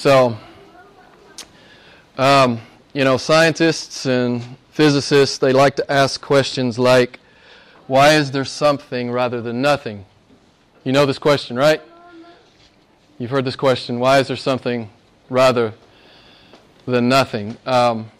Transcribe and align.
So, 0.00 0.34
um, 2.16 2.58
you 2.94 3.04
know, 3.04 3.18
scientists 3.18 4.06
and 4.06 4.42
physicists, 4.70 5.36
they 5.36 5.52
like 5.52 5.76
to 5.76 5.92
ask 5.92 6.22
questions 6.22 6.78
like, 6.78 7.20
why 7.86 8.14
is 8.14 8.30
there 8.30 8.46
something 8.46 9.10
rather 9.10 9.42
than 9.42 9.60
nothing? 9.60 10.06
You 10.84 10.92
know 10.92 11.04
this 11.04 11.18
question, 11.18 11.54
right? 11.54 11.82
You've 13.18 13.30
heard 13.30 13.44
this 13.44 13.56
question, 13.56 14.00
why 14.00 14.20
is 14.20 14.28
there 14.28 14.38
something 14.38 14.88
rather 15.28 15.74
than 16.86 17.10
nothing? 17.10 17.58
Um, 17.66 18.10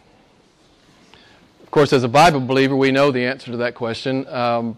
of 1.63 1.71
course, 1.71 1.95
as 1.95 2.05
a 2.05 2.09
Bible 2.09 2.41
believer, 2.41 2.77
we 2.77 2.91
know 2.91 3.11
the 3.11 3.25
answer 3.25 3.51
to 3.53 3.57
that 3.57 3.75
question. 3.75 4.29
Um, 4.29 4.77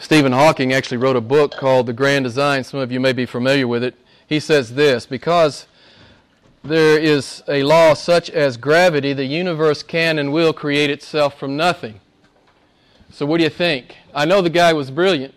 Stephen 0.00 0.32
Hawking 0.32 0.72
actually 0.72 0.96
wrote 0.96 1.14
a 1.14 1.20
book 1.20 1.52
called 1.52 1.86
The 1.86 1.92
Grand 1.92 2.24
Design. 2.24 2.64
Some 2.64 2.80
of 2.80 2.90
you 2.90 2.98
may 2.98 3.12
be 3.12 3.24
familiar 3.24 3.68
with 3.68 3.84
it. 3.84 3.94
He 4.30 4.40
says 4.40 4.74
this 4.76 5.04
Because 5.04 5.66
there 6.64 6.98
is 6.98 7.42
a 7.48 7.62
law 7.64 7.92
such 7.92 8.30
as 8.30 8.56
gravity, 8.56 9.12
the 9.12 9.26
universe 9.26 9.82
can 9.82 10.18
and 10.18 10.32
will 10.32 10.54
create 10.54 10.88
itself 10.88 11.38
from 11.38 11.56
nothing. 11.56 12.00
So, 13.10 13.26
what 13.26 13.38
do 13.38 13.44
you 13.44 13.50
think? 13.50 13.96
I 14.14 14.24
know 14.24 14.40
the 14.40 14.48
guy 14.48 14.72
was 14.72 14.90
brilliant. 14.90 15.34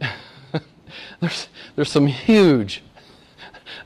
there's, 1.20 1.48
there's 1.76 1.90
some 1.90 2.08
huge, 2.08 2.82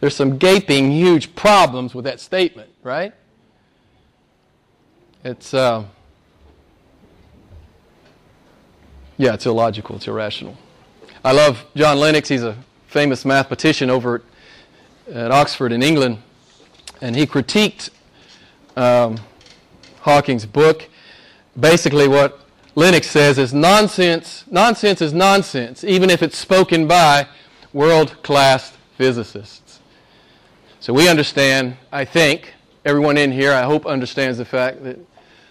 there's 0.00 0.16
some 0.16 0.38
gaping 0.38 0.90
huge 0.90 1.34
problems 1.34 1.95
with 1.95 2.06
that 2.06 2.20
statement, 2.20 2.70
right? 2.82 3.12
It's, 5.23 5.52
uh, 5.52 5.84
yeah, 9.18 9.34
it's 9.34 9.45
illogical, 9.45 9.96
it's 9.96 10.09
irrational. 10.09 10.56
I 11.23 11.32
love 11.32 11.66
John 11.76 11.98
Lennox. 11.98 12.30
He's 12.30 12.42
a 12.42 12.56
famous 12.90 13.24
mathematician 13.24 13.88
over 13.88 14.20
at, 15.12 15.30
Oxford 15.30 15.70
in 15.70 15.80
England, 15.80 16.18
and 17.01 17.15
he 17.15 17.24
critiqued 17.24 17.90
um, 18.76 19.16
Hawking's 20.01 20.45
book. 20.45 20.88
Basically, 21.59 22.09
what 22.09 22.40
Lennox 22.74 23.06
says 23.09 23.38
is 23.38 23.54
nonsense. 23.54 24.42
Nonsense 24.50 25.00
is 25.00 25.12
nonsense, 25.12 25.84
even 25.84 26.10
if 26.10 26.20
it's 26.20 26.37
spoken 26.37 26.88
by 26.88 27.28
world 27.73 28.20
class 28.24 28.76
physicists. 28.98 29.78
So 30.80 30.93
we 30.93 31.09
understand, 31.09 31.76
I 31.93 32.04
think, 32.04 32.54
everyone 32.84 33.16
in 33.16 33.30
here, 33.30 33.52
I 33.52 33.62
hope, 33.62 33.87
understands 33.87 34.37
the 34.37 34.45
fact 34.45 34.82
that 34.82 34.98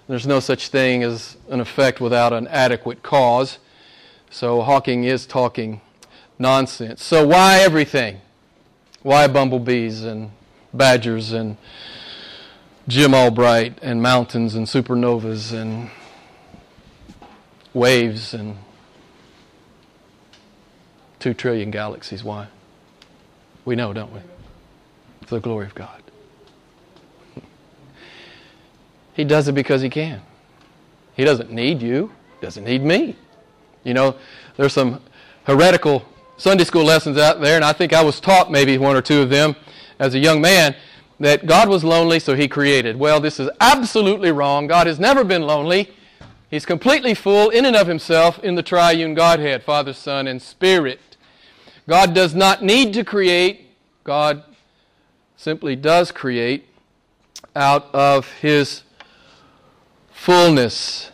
there's 0.10 0.28
no 0.28 0.42
such 0.42 0.68
thing 0.68 1.04
as 1.04 1.38
an 1.48 1.62
effect 1.62 2.02
without 2.02 2.34
an 2.34 2.48
adequate 2.48 3.02
cause. 3.02 3.60
So 4.30 4.62
Hawking 4.62 5.06
is 5.06 5.26
talking 5.26 5.80
nonsense. 6.40 7.04
So 7.04 7.28
why 7.28 7.60
everything? 7.60 8.22
Why 9.04 9.28
bumblebees 9.28 10.04
and 10.04 10.32
badgers 10.74 11.32
and 11.32 11.58
Jim 12.88 13.14
Albright 13.14 13.78
and 13.82 14.02
mountains 14.02 14.56
and 14.56 14.66
supernovas 14.66 15.54
and 15.54 15.92
waves 17.74 18.34
and 18.34 18.58
two 21.20 21.34
trillion 21.34 21.70
galaxies? 21.70 22.24
Why? 22.24 22.48
We 23.66 23.76
know, 23.76 23.94
don't 23.94 24.12
we? 24.12 24.22
For 25.28 25.36
the 25.36 25.42
glory 25.42 25.66
of 25.66 25.76
God. 25.76 26.02
He 29.14 29.26
does 29.26 29.48
it 29.50 29.52
because 29.52 29.82
he 29.82 29.90
can. 29.90 30.22
He 31.14 31.26
doesn't 31.26 31.52
need 31.52 31.82
you, 31.82 32.12
doesn't 32.42 32.64
need 32.64 32.82
me. 32.82 33.18
You 33.84 33.94
know, 33.94 34.16
there's 34.56 34.72
some 34.72 35.02
heretical 35.44 36.06
Sunday 36.40 36.64
school 36.64 36.86
lessons 36.86 37.18
out 37.18 37.42
there, 37.42 37.58
and 37.58 37.66
I 37.66 37.74
think 37.74 37.92
I 37.92 38.02
was 38.02 38.22
taught 38.22 38.50
maybe 38.50 38.78
one 38.78 38.96
or 38.96 39.02
two 39.02 39.22
of 39.22 39.30
them 39.30 39.58
as 40.00 40.16
a 40.16 40.20
young 40.20 40.40
man 40.40 40.74
that 41.20 41.46
God 41.46 41.68
was 41.68 41.84
lonely, 41.84 42.18
so 42.18 42.34
he 42.34 42.48
created. 42.48 42.96
Well, 42.98 43.20
this 43.20 43.42
is 43.42 43.50
absolutely 43.60 44.32
wrong. 44.32 44.66
God 44.66 44.88
has 44.88 45.02
never 45.02 45.26
been 45.26 45.42
lonely. 45.42 45.94
He's 46.50 46.66
completely 46.66 47.14
full 47.14 47.50
in 47.50 47.66
and 47.66 47.76
of 47.76 47.88
himself 47.88 48.40
in 48.40 48.56
the 48.56 48.64
triune 48.64 49.16
Godhead, 49.16 49.64
Father, 49.64 49.92
Son, 49.92 50.28
and 50.28 50.42
Spirit. 50.42 51.18
God 51.90 52.14
does 52.14 52.34
not 52.34 52.64
need 52.64 52.94
to 52.94 53.04
create. 53.04 53.72
God 54.06 54.46
simply 55.36 55.76
does 55.76 56.10
create 56.10 56.70
out 57.54 57.94
of 57.94 58.32
his 58.40 58.84
fullness. 60.14 61.12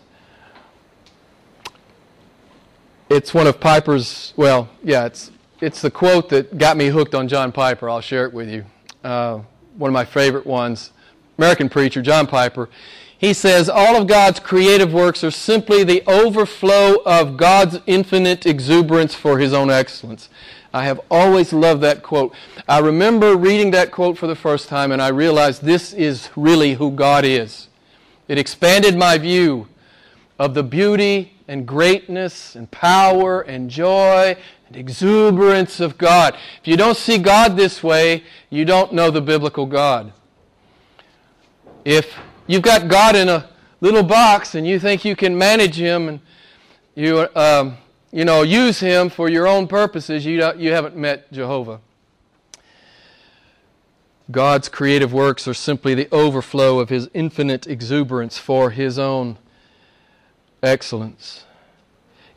It's 3.08 3.36
one 3.36 3.46
of 3.46 3.60
Piper's, 3.60 4.34
well, 4.36 4.68
yeah, 4.84 5.06
it's, 5.06 5.32
it's 5.62 5.80
the 5.80 5.92
quote 5.92 6.28
that 6.30 6.58
got 6.58 6.76
me 6.76 6.88
hooked 6.88 7.14
on 7.14 7.28
John 7.28 7.52
Piper. 7.52 7.88
I'll 7.88 8.02
share 8.02 8.26
it 8.26 8.34
with 8.34 8.50
you. 8.50 8.66
Uh, 9.04 9.42
one 9.78 9.90
of 9.90 9.94
my 9.94 10.06
favorite 10.06 10.48
ones. 10.48 10.92
American 11.38 11.70
preacher, 11.70 12.02
John 12.02 12.26
Piper. 12.26 12.68
He 13.16 13.34
says, 13.34 13.70
All 13.70 13.96
of 13.96 14.08
God's 14.08 14.40
creative 14.40 14.92
works 14.92 15.24
are 15.24 15.30
simply 15.30 15.84
the 15.84 16.04
overflow 16.08 16.96
of 17.06 17.38
God's 17.38 17.78
infinite 17.86 18.48
exuberance 18.48 19.14
for 19.14 19.38
His 19.38 19.54
own 19.54 19.70
excellence. 19.70 20.28
I 20.74 20.86
have 20.86 21.00
always 21.12 21.54
loved 21.54 21.82
that 21.84 22.02
quote. 22.02 22.34
I 22.68 22.80
remember 22.80 23.36
reading 23.36 23.70
that 23.72 23.92
quote 23.92 24.18
for 24.18 24.26
the 24.26 24.36
first 24.36 24.68
time 24.68 24.92
and 24.92 25.02
I 25.02 25.10
realized 25.10 25.62
this 25.62 25.94
is 25.94 26.30
really 26.36 26.74
who 26.74 26.90
God 26.90 27.24
is. 27.24 27.68
It 28.28 28.40
expanded 28.40 28.98
my 28.98 29.20
view 29.20 29.68
of 30.40 30.56
the 30.56 30.64
beauty 30.64 31.35
and 31.48 31.68
greatness 31.68 32.56
and 32.56 32.70
power 32.72 33.42
and 33.42 33.70
joy 33.70 34.36
and 34.68 34.76
exuberance 34.76 35.80
of 35.80 35.98
God. 35.98 36.36
If 36.62 36.68
you 36.68 36.78
don't 36.78 36.98
see 36.98 37.18
God 37.18 37.56
this 37.56 37.84
way, 37.84 38.24
you 38.50 38.66
don't 38.66 38.94
know 38.94 39.12
the 39.12 39.22
biblical 39.22 39.66
God. 39.66 40.12
If 41.84 42.18
you've 42.48 42.64
got 42.64 42.88
God 42.88 43.16
in 43.16 43.30
a 43.30 43.50
little 43.80 44.04
box 44.04 44.56
and 44.56 44.66
you 44.66 44.80
think 44.80 45.06
you 45.06 45.16
can 45.16 45.38
manage 45.38 45.76
Him 45.76 46.10
and 46.10 46.20
you, 46.96 47.28
um, 47.36 47.78
you 48.12 48.26
know, 48.26 48.42
use 48.42 48.80
Him 48.80 49.10
for 49.10 49.30
your 49.30 49.48
own 49.48 49.68
purposes, 49.68 50.26
you, 50.26 50.52
you 50.56 50.72
haven't 50.72 50.96
met 50.96 51.32
Jehovah. 51.32 51.82
God's 54.32 54.70
creative 54.70 55.14
works 55.14 55.48
are 55.48 55.54
simply 55.54 55.94
the 55.94 56.08
overflow 56.12 56.80
of 56.80 56.90
His 56.90 57.08
infinite 57.14 57.68
exuberance 57.68 58.40
for 58.40 58.72
His 58.72 58.98
own 58.98 59.38
excellence. 60.66 61.46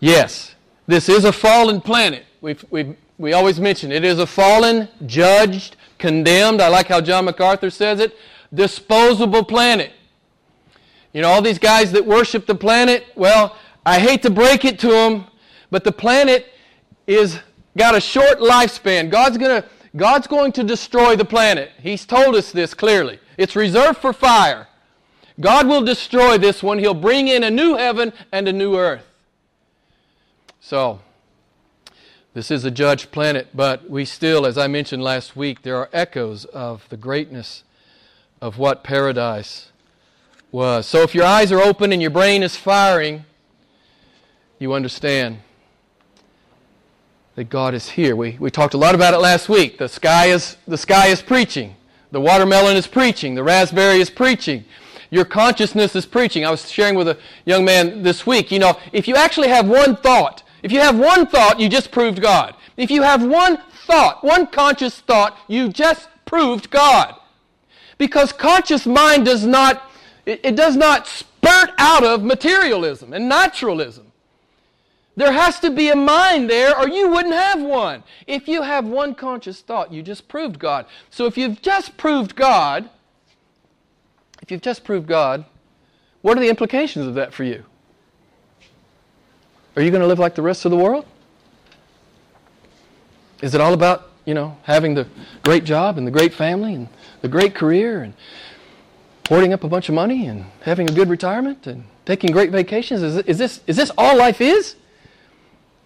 Yes, 0.00 0.55
this 0.87 1.09
is 1.09 1.25
a 1.25 1.33
fallen 1.33 1.81
planet. 1.81 2.25
We've, 2.41 2.65
we 2.71 2.97
we 3.19 3.33
always 3.33 3.59
mention 3.59 3.91
it 3.91 4.05
is 4.05 4.21
a 4.21 4.27
fallen, 4.27 4.89
judged, 5.05 5.77
condemned, 5.99 6.62
I 6.62 6.69
like 6.69 6.87
how 6.87 7.00
John 7.00 7.25
MacArthur 7.25 7.69
says 7.69 7.99
it, 7.99 8.16
disposable 8.55 9.44
planet. 9.44 9.93
You 11.12 11.22
know, 11.22 11.28
all 11.28 11.43
these 11.43 11.59
guys 11.59 11.91
that 11.93 12.06
worship 12.06 12.47
the 12.47 12.55
planet, 12.55 13.06
well, 13.16 13.56
I 13.84 13.99
hate 13.99 14.22
to 14.22 14.31
break 14.31 14.65
it 14.65 14.78
to 14.81 14.89
them, 14.89 15.27
but 15.71 15.83
the 15.83 15.91
planet 15.91 16.47
is 17.09 17.41
got 17.77 17.97
a 17.97 18.00
short 18.00 18.39
lifespan. 18.39 19.10
God's 19.10 19.37
going 19.37 19.62
to 19.62 19.69
God's 19.97 20.27
going 20.27 20.53
to 20.53 20.62
destroy 20.62 21.16
the 21.16 21.25
planet. 21.25 21.72
He's 21.83 22.06
told 22.06 22.37
us 22.37 22.53
this 22.53 22.72
clearly. 22.72 23.19
It's 23.37 23.56
reserved 23.56 23.99
for 23.99 24.12
fire. 24.12 24.69
God 25.41 25.69
will 25.69 25.82
destroy 25.82 26.37
this 26.38 26.62
one. 26.62 26.78
He'll 26.78 26.94
bring 26.94 27.28
in 27.28 27.44
a 27.44 27.50
new 27.50 27.76
heaven 27.76 28.12
and 28.32 28.49
a 28.49 28.53
new 28.53 28.76
earth. 28.76 29.04
So, 30.60 31.00
this 32.34 32.50
is 32.50 32.65
a 32.65 32.71
judged 32.71 33.10
planet, 33.10 33.48
but 33.54 33.88
we 33.88 34.04
still, 34.04 34.44
as 34.44 34.59
I 34.59 34.66
mentioned 34.66 35.03
last 35.03 35.37
week, 35.37 35.62
there 35.62 35.77
are 35.77 35.88
echoes 35.93 36.44
of 36.47 36.88
the 36.88 36.97
greatness 36.97 37.62
of 38.41 38.59
what 38.59 38.84
paradise 38.84 39.71
was. 40.50 40.87
So, 40.87 41.03
if 41.03 41.15
your 41.15 41.25
eyes 41.25 41.53
are 41.53 41.60
open 41.60 41.93
and 41.93 42.03
your 42.03 42.10
brain 42.10 42.43
is 42.43 42.56
firing, 42.56 43.25
you 44.59 44.72
understand 44.72 45.38
that 47.37 47.48
God 47.48 47.72
is 47.72 47.91
here. 47.91 48.16
We, 48.16 48.37
we 48.41 48.50
talked 48.50 48.75
a 48.75 48.78
lot 48.78 48.97
about 48.97 49.15
it 49.15 49.19
last 49.19 49.48
week. 49.48 49.78
The 49.78 49.89
sky, 49.89 50.27
is, 50.27 50.57
the 50.66 50.77
sky 50.77 51.07
is 51.07 51.22
preaching. 51.22 51.77
The 52.10 52.21
watermelon 52.21 52.77
is 52.77 52.89
preaching. 52.89 53.36
The 53.36 53.45
raspberry 53.45 54.01
is 54.01 54.10
preaching. 54.10 54.65
Your 55.10 55.25
consciousness 55.25 55.97
is 55.97 56.07
preaching. 56.07 56.45
I 56.45 56.51
was 56.51 56.71
sharing 56.71 56.95
with 56.95 57.09
a 57.09 57.19
young 57.45 57.65
man 57.65 58.03
this 58.03 58.27
week. 58.27 58.51
You 58.51 58.59
know, 58.59 58.78
if 58.93 59.09
you 59.09 59.16
actually 59.16 59.49
have 59.49 59.69
one 59.69 59.97
thought, 59.97 60.43
if 60.63 60.72
you 60.72 60.81
have 60.81 60.99
one 60.99 61.27
thought, 61.27 61.60
you 61.60 61.69
just 61.69 61.91
proved 61.91 62.21
God. 62.21 62.55
If 62.77 62.91
you 62.91 63.03
have 63.03 63.25
one 63.25 63.59
thought, 63.87 64.22
one 64.22 64.47
conscious 64.47 65.01
thought, 65.01 65.37
you 65.49 65.69
just 65.69 66.09
proved 66.27 66.71
God. 66.71 67.15
Because 67.97 68.33
conscious 68.33 68.87
mind 68.87 69.25
does 69.25 69.47
not, 69.47 69.91
it, 70.27 70.41
it 70.45 70.57
does 70.57 70.77
not 70.77 71.07
spurt 71.07 71.71
out 71.78 72.05
of 72.05 72.22
materialism 72.22 73.13
and 73.13 73.28
naturalism. 73.28 74.13
There 75.16 75.33
has 75.33 75.59
to 75.60 75.71
be 75.71 75.89
a 75.89 75.97
mind 75.97 76.49
there, 76.49 76.78
or 76.78 76.89
you 76.89 77.09
wouldn't 77.09 77.34
have 77.34 77.60
one. 77.60 78.05
If 78.28 78.47
you 78.47 78.63
have 78.63 78.87
one 78.87 79.16
conscious 79.16 79.60
thought, 79.60 79.93
you 79.93 80.01
just 80.01 80.28
proved 80.28 80.60
God. 80.60 80.87
So 81.10 81.27
if 81.27 81.37
you've 81.37 81.60
just 81.60 81.97
proved 81.97 82.37
God, 82.37 82.89
if 84.48 84.53
you've 84.53 84.62
just 84.62 84.83
proved 84.83 85.06
God, 85.06 85.45
what 86.22 86.39
are 86.39 86.41
the 86.41 86.48
implications 86.48 87.06
of 87.06 87.12
that 87.16 87.34
for 87.34 87.45
you? 87.45 87.65
Are 89.77 89.83
you 89.83 89.91
going 89.91 90.00
to 90.00 90.06
live 90.06 90.18
like 90.18 90.34
the 90.34 90.41
rest 90.41 90.65
of 90.65 90.71
the 90.71 90.77
world? 90.78 91.04
Is 93.42 93.54
it 93.54 93.60
all 93.60 93.74
about 93.74 94.10
you 94.24 94.33
know, 94.33 94.56
having 94.62 94.95
the 94.95 95.06
great 95.42 95.65
job 95.65 95.98
and 95.98 96.06
the 96.06 96.10
great 96.10 96.33
family 96.33 96.72
and 96.72 96.89
the 97.21 97.28
great 97.28 97.54
career 97.54 98.03
and 98.03 98.15
hoarding 99.28 99.53
up 99.53 99.65
a 99.65 99.68
bunch 99.68 99.91
of 99.91 99.95
money 99.95 100.27
and 100.27 100.47
having 100.62 100.89
a 100.89 100.95
good 100.95 101.10
retirement 101.10 101.66
and 101.66 101.84
taking 102.06 102.33
great 102.33 102.50
vacations? 102.50 103.03
Is, 103.03 103.16
is, 103.18 103.36
this, 103.36 103.60
is 103.66 103.77
this 103.77 103.91
all 103.98 104.16
life 104.16 104.41
is? 104.41 104.77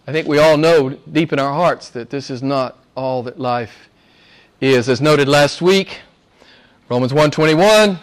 I 0.07 0.13
think 0.13 0.29
we 0.29 0.39
all 0.39 0.57
know 0.57 0.91
deep 0.91 1.33
in 1.33 1.41
our 1.41 1.53
hearts 1.53 1.89
that 1.91 2.11
this 2.11 2.31
is 2.31 2.45
not 2.45 2.79
all 2.95 3.25
that 3.25 3.41
life 3.41 3.89
is. 4.61 4.89
As 4.89 5.01
noted 5.01 5.27
last 5.27 5.61
week, 5.61 5.99
Romans 6.89 7.13
121, 7.13 7.99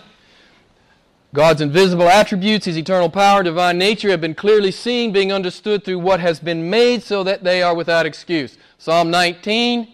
God's 1.33 1.61
invisible 1.61 2.07
attributes, 2.07 2.65
His 2.65 2.77
eternal 2.77 3.09
power, 3.09 3.43
divine 3.43 3.77
nature 3.77 4.09
have 4.09 4.21
been 4.21 4.33
clearly 4.33 4.71
seen, 4.71 5.11
being 5.11 5.31
understood 5.31 5.83
through 5.83 5.99
what 5.99 6.19
has 6.19 6.39
been 6.39 6.69
made 6.69 7.03
so 7.03 7.23
that 7.23 7.43
they 7.43 7.61
are 7.61 7.75
without 7.75 8.07
excuse. 8.07 8.57
Psalm 8.79 9.11
19, 9.11 9.87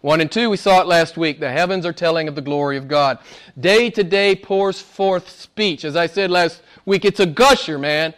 1 0.00 0.20
and 0.20 0.32
2, 0.32 0.50
we 0.50 0.56
saw 0.56 0.80
it 0.80 0.88
last 0.88 1.16
week. 1.16 1.38
The 1.38 1.52
heavens 1.52 1.86
are 1.86 1.92
telling 1.92 2.26
of 2.26 2.34
the 2.34 2.40
glory 2.40 2.76
of 2.76 2.88
God. 2.88 3.20
Day 3.58 3.90
to 3.90 4.02
day 4.02 4.34
pours 4.34 4.80
forth 4.80 5.30
speech. 5.30 5.84
As 5.84 5.94
I 5.94 6.06
said 6.08 6.32
last 6.32 6.62
week, 6.84 7.04
it's 7.04 7.20
a 7.20 7.26
gusher, 7.26 7.78
man. 7.78 8.12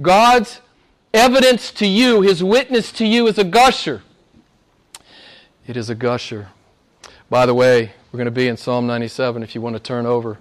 God's 0.00 0.62
evidence 1.12 1.72
to 1.72 1.86
you, 1.86 2.22
His 2.22 2.42
witness 2.42 2.90
to 2.92 3.06
you 3.06 3.26
is 3.26 3.36
a 3.36 3.44
gusher. 3.44 4.02
It 5.66 5.76
is 5.76 5.90
a 5.90 5.94
gusher. 5.94 6.48
By 7.28 7.44
the 7.44 7.54
way, 7.54 7.92
we're 8.10 8.16
going 8.16 8.24
to 8.24 8.30
be 8.30 8.48
in 8.48 8.56
Psalm 8.56 8.86
97 8.86 9.42
if 9.42 9.54
you 9.54 9.60
want 9.60 9.76
to 9.76 9.82
turn 9.82 10.06
over. 10.06 10.38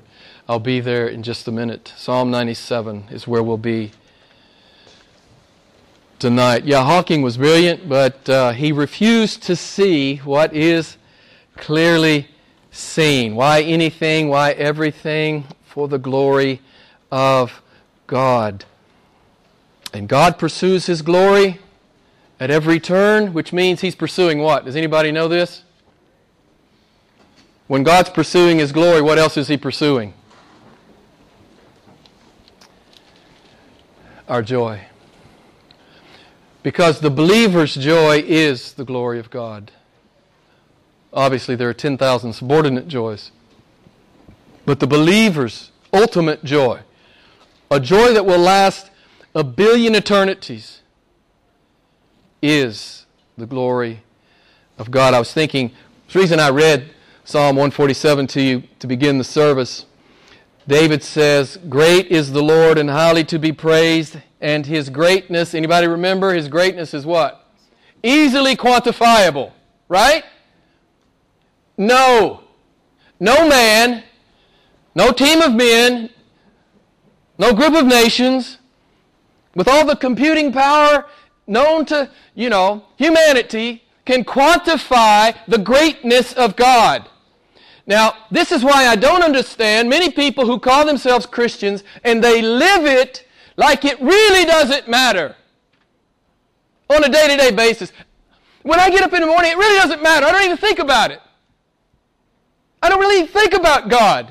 I'll 0.49 0.57
be 0.57 0.79
there 0.79 1.07
in 1.07 1.21
just 1.21 1.47
a 1.47 1.51
minute. 1.51 1.93
Psalm 1.95 2.31
97 2.31 3.09
is 3.11 3.27
where 3.27 3.43
we'll 3.43 3.55
be 3.55 3.91
tonight. 6.17 6.65
Yeah, 6.65 6.83
Hawking 6.83 7.21
was 7.21 7.37
brilliant, 7.37 7.87
but 7.87 8.27
uh, 8.27 8.53
he 8.53 8.71
refused 8.71 9.43
to 9.43 9.55
see 9.55 10.15
what 10.17 10.51
is 10.55 10.97
clearly 11.55 12.29
seen. 12.71 13.35
Why 13.35 13.61
anything? 13.61 14.27
Why 14.27 14.53
everything? 14.53 15.45
For 15.65 15.87
the 15.87 15.99
glory 15.99 16.61
of 17.11 17.61
God. 18.07 18.65
And 19.93 20.09
God 20.09 20.39
pursues 20.39 20.87
His 20.87 21.03
glory 21.03 21.59
at 22.39 22.49
every 22.49 22.79
turn, 22.79 23.33
which 23.33 23.53
means 23.53 23.81
He's 23.81 23.93
pursuing 23.93 24.39
what? 24.39 24.65
Does 24.65 24.75
anybody 24.75 25.11
know 25.11 25.27
this? 25.27 25.61
When 27.67 27.83
God's 27.83 28.09
pursuing 28.09 28.57
His 28.57 28.71
glory, 28.71 29.03
what 29.03 29.19
else 29.19 29.37
is 29.37 29.47
He 29.47 29.55
pursuing? 29.55 30.15
Our 34.29 34.41
joy. 34.41 34.81
Because 36.61 36.99
the 36.99 37.09
believer's 37.09 37.73
joy 37.73 38.23
is 38.25 38.73
the 38.73 38.85
glory 38.85 39.19
of 39.19 39.29
God. 39.29 39.71
Obviously, 41.11 41.55
there 41.55 41.69
are 41.69 41.73
10,000 41.73 42.33
subordinate 42.33 42.87
joys. 42.87 43.31
But 44.65 44.79
the 44.79 44.87
believer's 44.87 45.71
ultimate 45.91 46.43
joy, 46.43 46.81
a 47.71 47.79
joy 47.79 48.13
that 48.13 48.25
will 48.25 48.37
last 48.37 48.91
a 49.33 49.43
billion 49.43 49.95
eternities, 49.95 50.81
is 52.41 53.05
the 53.37 53.47
glory 53.47 54.03
of 54.77 54.91
God. 54.91 55.13
I 55.13 55.19
was 55.19 55.33
thinking, 55.33 55.71
the 56.11 56.19
reason 56.19 56.39
I 56.39 56.49
read 56.49 56.91
Psalm 57.23 57.55
147 57.55 58.27
to 58.27 58.41
you 58.41 58.63
to 58.79 58.87
begin 58.87 59.17
the 59.17 59.23
service 59.23 59.85
David 60.69 61.01
says, 61.01 61.57
Great 61.67 62.11
is 62.11 62.31
the 62.31 62.43
Lord 62.43 62.77
and 62.77 62.91
highly 62.91 63.23
to 63.25 63.39
be 63.39 63.51
praised, 63.51 64.17
and 64.39 64.67
his 64.67 64.91
greatness, 64.91 65.55
anybody 65.55 65.87
remember? 65.87 66.31
His 66.31 66.47
greatness 66.47 66.93
is 66.93 67.07
what? 67.07 67.43
Easily 68.03 68.55
quantifiable, 68.55 69.51
right? 69.87 70.23
No. 71.75 72.43
No 73.19 73.49
man, 73.49 74.03
no 74.93 75.11
team 75.11 75.41
of 75.41 75.55
men, 75.55 76.11
no 77.39 77.51
group 77.51 77.73
of 77.73 77.87
nations, 77.87 78.59
with 79.55 79.67
all 79.67 79.87
the 79.87 79.95
computing 79.95 80.53
power 80.53 81.07
known 81.47 81.83
to, 81.85 82.11
you 82.35 82.49
know, 82.49 82.85
humanity, 82.95 83.83
can 84.05 84.23
quantify 84.23 85.35
the 85.47 85.57
greatness 85.57 86.31
of 86.33 86.55
God. 86.55 87.09
Now, 87.89 88.13
this 88.29 88.51
is 88.51 88.63
why 88.63 88.85
I 88.85 88.95
don't 88.95 89.23
understand 89.23 89.89
many 89.89 90.11
people 90.11 90.45
who 90.45 90.59
call 90.59 90.85
themselves 90.85 91.25
Christians 91.25 91.83
and 92.03 92.23
they 92.23 92.39
live 92.39 92.85
it 92.85 93.27
like 93.57 93.83
it 93.83 93.99
really 93.99 94.45
doesn't 94.45 94.87
matter 94.87 95.35
on 96.87 97.03
a 97.03 97.09
day 97.09 97.27
to 97.29 97.35
day 97.35 97.49
basis. 97.49 97.91
When 98.61 98.79
I 98.79 98.91
get 98.91 99.01
up 99.01 99.11
in 99.13 99.21
the 99.21 99.25
morning, 99.25 99.51
it 99.53 99.57
really 99.57 99.79
doesn't 99.79 100.03
matter. 100.03 100.27
I 100.27 100.31
don't 100.31 100.43
even 100.43 100.57
think 100.57 100.77
about 100.77 101.09
it. 101.09 101.19
I 102.83 102.89
don't 102.89 102.99
really 102.99 103.25
think 103.25 103.55
about 103.55 103.89
God. 103.89 104.27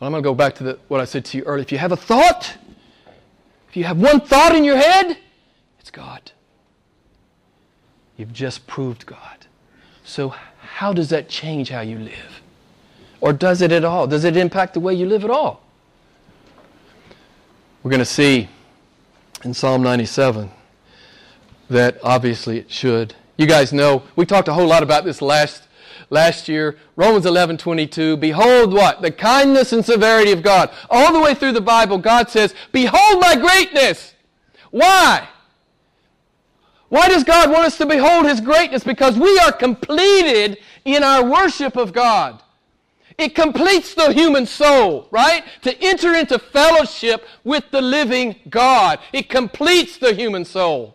Well, 0.00 0.06
I'm 0.06 0.12
going 0.12 0.22
to 0.22 0.26
go 0.26 0.34
back 0.34 0.54
to 0.56 0.64
the, 0.64 0.78
what 0.88 1.02
I 1.02 1.04
said 1.04 1.26
to 1.26 1.36
you 1.36 1.44
earlier. 1.44 1.62
If 1.62 1.72
you 1.72 1.78
have 1.78 1.92
a 1.92 1.96
thought, 1.96 2.56
if 3.68 3.76
you 3.76 3.84
have 3.84 4.00
one 4.00 4.20
thought 4.20 4.56
in 4.56 4.64
your 4.64 4.78
head, 4.78 5.18
it's 5.78 5.90
God. 5.90 6.32
You've 8.16 8.32
just 8.32 8.66
proved 8.66 9.04
God. 9.04 9.42
So, 10.04 10.34
how 10.60 10.92
does 10.92 11.10
that 11.10 11.28
change 11.28 11.68
how 11.70 11.80
you 11.80 11.98
live? 11.98 12.40
Or 13.20 13.32
does 13.32 13.62
it 13.62 13.70
at 13.70 13.84
all? 13.84 14.06
Does 14.06 14.24
it 14.24 14.36
impact 14.36 14.74
the 14.74 14.80
way 14.80 14.94
you 14.94 15.06
live 15.06 15.24
at 15.24 15.30
all? 15.30 15.62
We're 17.82 17.90
going 17.90 18.00
to 18.00 18.04
see 18.04 18.48
in 19.44 19.54
Psalm 19.54 19.82
97 19.82 20.50
that 21.70 21.98
obviously 22.02 22.58
it 22.58 22.70
should. 22.70 23.14
You 23.36 23.46
guys 23.46 23.72
know, 23.72 24.02
we 24.16 24.26
talked 24.26 24.48
a 24.48 24.52
whole 24.52 24.66
lot 24.66 24.82
about 24.82 25.04
this 25.04 25.22
last 25.22 25.68
last 26.10 26.48
year. 26.48 26.76
Romans 26.94 27.26
11, 27.26 27.56
22. 27.56 28.18
Behold 28.18 28.72
what? 28.72 29.02
The 29.02 29.10
kindness 29.10 29.72
and 29.72 29.84
severity 29.84 30.30
of 30.30 30.42
God. 30.42 30.70
All 30.90 31.12
the 31.12 31.20
way 31.20 31.34
through 31.34 31.52
the 31.52 31.60
Bible, 31.60 31.98
God 31.98 32.28
says, 32.28 32.54
Behold 32.70 33.20
my 33.20 33.34
greatness. 33.34 34.14
Why? 34.70 35.28
Why 36.92 37.08
does 37.08 37.24
God 37.24 37.50
want 37.50 37.64
us 37.64 37.78
to 37.78 37.86
behold 37.86 38.26
His 38.26 38.42
greatness? 38.42 38.84
Because 38.84 39.18
we 39.18 39.38
are 39.38 39.50
completed 39.50 40.58
in 40.84 41.02
our 41.02 41.24
worship 41.24 41.78
of 41.78 41.94
God. 41.94 42.42
It 43.16 43.34
completes 43.34 43.94
the 43.94 44.12
human 44.12 44.44
soul, 44.44 45.08
right? 45.10 45.42
To 45.62 45.74
enter 45.82 46.12
into 46.12 46.38
fellowship 46.38 47.24
with 47.44 47.64
the 47.70 47.80
living 47.80 48.36
God. 48.50 48.98
It 49.14 49.30
completes 49.30 49.96
the 49.96 50.12
human 50.12 50.44
soul. 50.44 50.94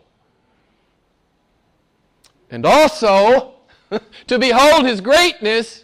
And 2.48 2.64
also, 2.64 3.54
to 4.28 4.38
behold 4.38 4.86
His 4.86 5.00
greatness 5.00 5.82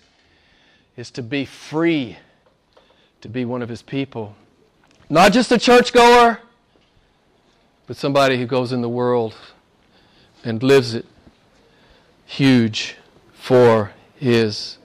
is 0.96 1.10
to 1.10 1.24
be 1.24 1.44
free, 1.44 2.18
to 3.20 3.28
be 3.28 3.44
one 3.44 3.62
of 3.62 3.68
His 3.68 3.82
people. 3.82 4.36
Not 5.10 5.32
just 5.32 5.50
a 5.50 5.58
churchgoer, 5.58 6.38
but 7.88 7.96
somebody 7.96 8.38
who 8.38 8.46
goes 8.46 8.70
in 8.70 8.80
the 8.80 8.88
world 8.88 9.34
and 10.44 10.62
lives 10.62 10.94
it 10.94 11.06
huge 12.26 12.96
for 13.32 13.92
His 14.16 14.78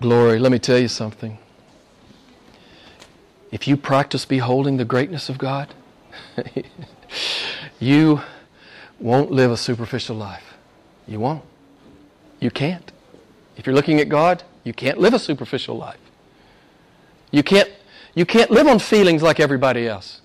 glory. 0.00 0.38
Let 0.38 0.52
me 0.52 0.58
tell 0.58 0.78
you 0.78 0.88
something. 0.88 1.38
If 3.50 3.66
you 3.66 3.76
practice 3.76 4.24
beholding 4.24 4.76
the 4.76 4.84
greatness 4.84 5.28
of 5.28 5.38
God, 5.38 5.74
you 7.78 8.20
won't 9.00 9.30
live 9.30 9.50
a 9.50 9.56
superficial 9.56 10.16
life. 10.16 10.54
You 11.06 11.20
won't. 11.20 11.44
You 12.40 12.50
can't. 12.50 12.92
If 13.56 13.66
you're 13.66 13.74
looking 13.74 14.00
at 14.00 14.08
God, 14.08 14.42
you 14.64 14.72
can't 14.72 14.98
live 14.98 15.14
a 15.14 15.18
superficial 15.18 15.76
life. 15.76 15.98
You 17.30 17.42
can't, 17.42 17.70
you 18.14 18.26
can't 18.26 18.50
live 18.50 18.66
on 18.66 18.78
feelings 18.78 19.22
like 19.22 19.40
everybody 19.40 19.88
else. 19.88 20.20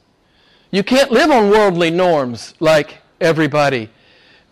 You 0.71 0.83
can't 0.83 1.11
live 1.11 1.31
on 1.31 1.49
worldly 1.49 1.91
norms 1.91 2.53
like 2.59 3.02
everybody 3.23 3.89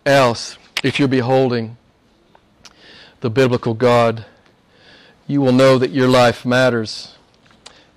else. 0.06 0.58
If 0.84 0.98
you're 0.98 1.08
beholding 1.08 1.78
the 3.20 3.30
biblical 3.30 3.74
God, 3.74 4.26
you 5.28 5.42
will 5.42 5.52
know 5.52 5.78
that 5.78 5.92
your 5.92 6.08
life 6.08 6.46
matters 6.46 7.16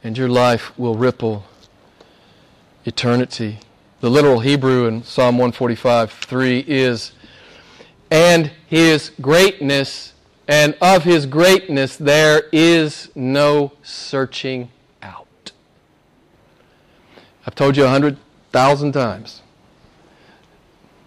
and 0.02 0.18
your 0.18 0.28
life 0.28 0.76
will 0.78 0.96
ripple 0.96 1.44
eternity. 2.84 3.58
The 4.00 4.10
literal 4.10 4.40
Hebrew 4.40 4.86
in 4.86 5.02
Psalm 5.04 5.38
145 5.38 6.12
3 6.12 6.64
is, 6.66 7.12
and 8.10 8.50
his 8.66 9.12
greatness, 9.20 10.12
and 10.46 10.76
of 10.82 11.04
his 11.04 11.24
greatness 11.24 11.96
there 11.96 12.42
is 12.52 13.10
no 13.14 13.72
searching 13.82 14.68
out. 15.00 15.52
I've 17.46 17.54
told 17.54 17.78
you 17.78 17.84
a 17.84 17.88
hundred 17.88 18.18
thousand 18.52 18.92
times 18.92 19.40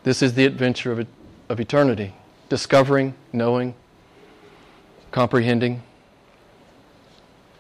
this 0.08 0.22
is 0.22 0.36
the 0.36 0.46
adventure 0.46 0.94
of, 0.94 1.06
of 1.50 1.60
eternity 1.60 2.14
discovering, 2.48 3.14
knowing, 3.34 3.76
comprehending 5.12 5.84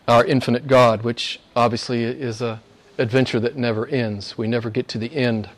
our 0.07 0.23
infinite 0.23 0.65
God, 0.65 1.01
which 1.01 1.41
obviously 1.57 2.05
is 2.05 2.41
an 2.41 2.61
adventure 2.97 3.41
that 3.41 3.57
never 3.57 3.85
ends. 3.87 4.37
We 4.37 4.47
never 4.47 4.69
get 4.69 4.87
to 4.87 4.97
the 4.97 5.13
end 5.13 5.49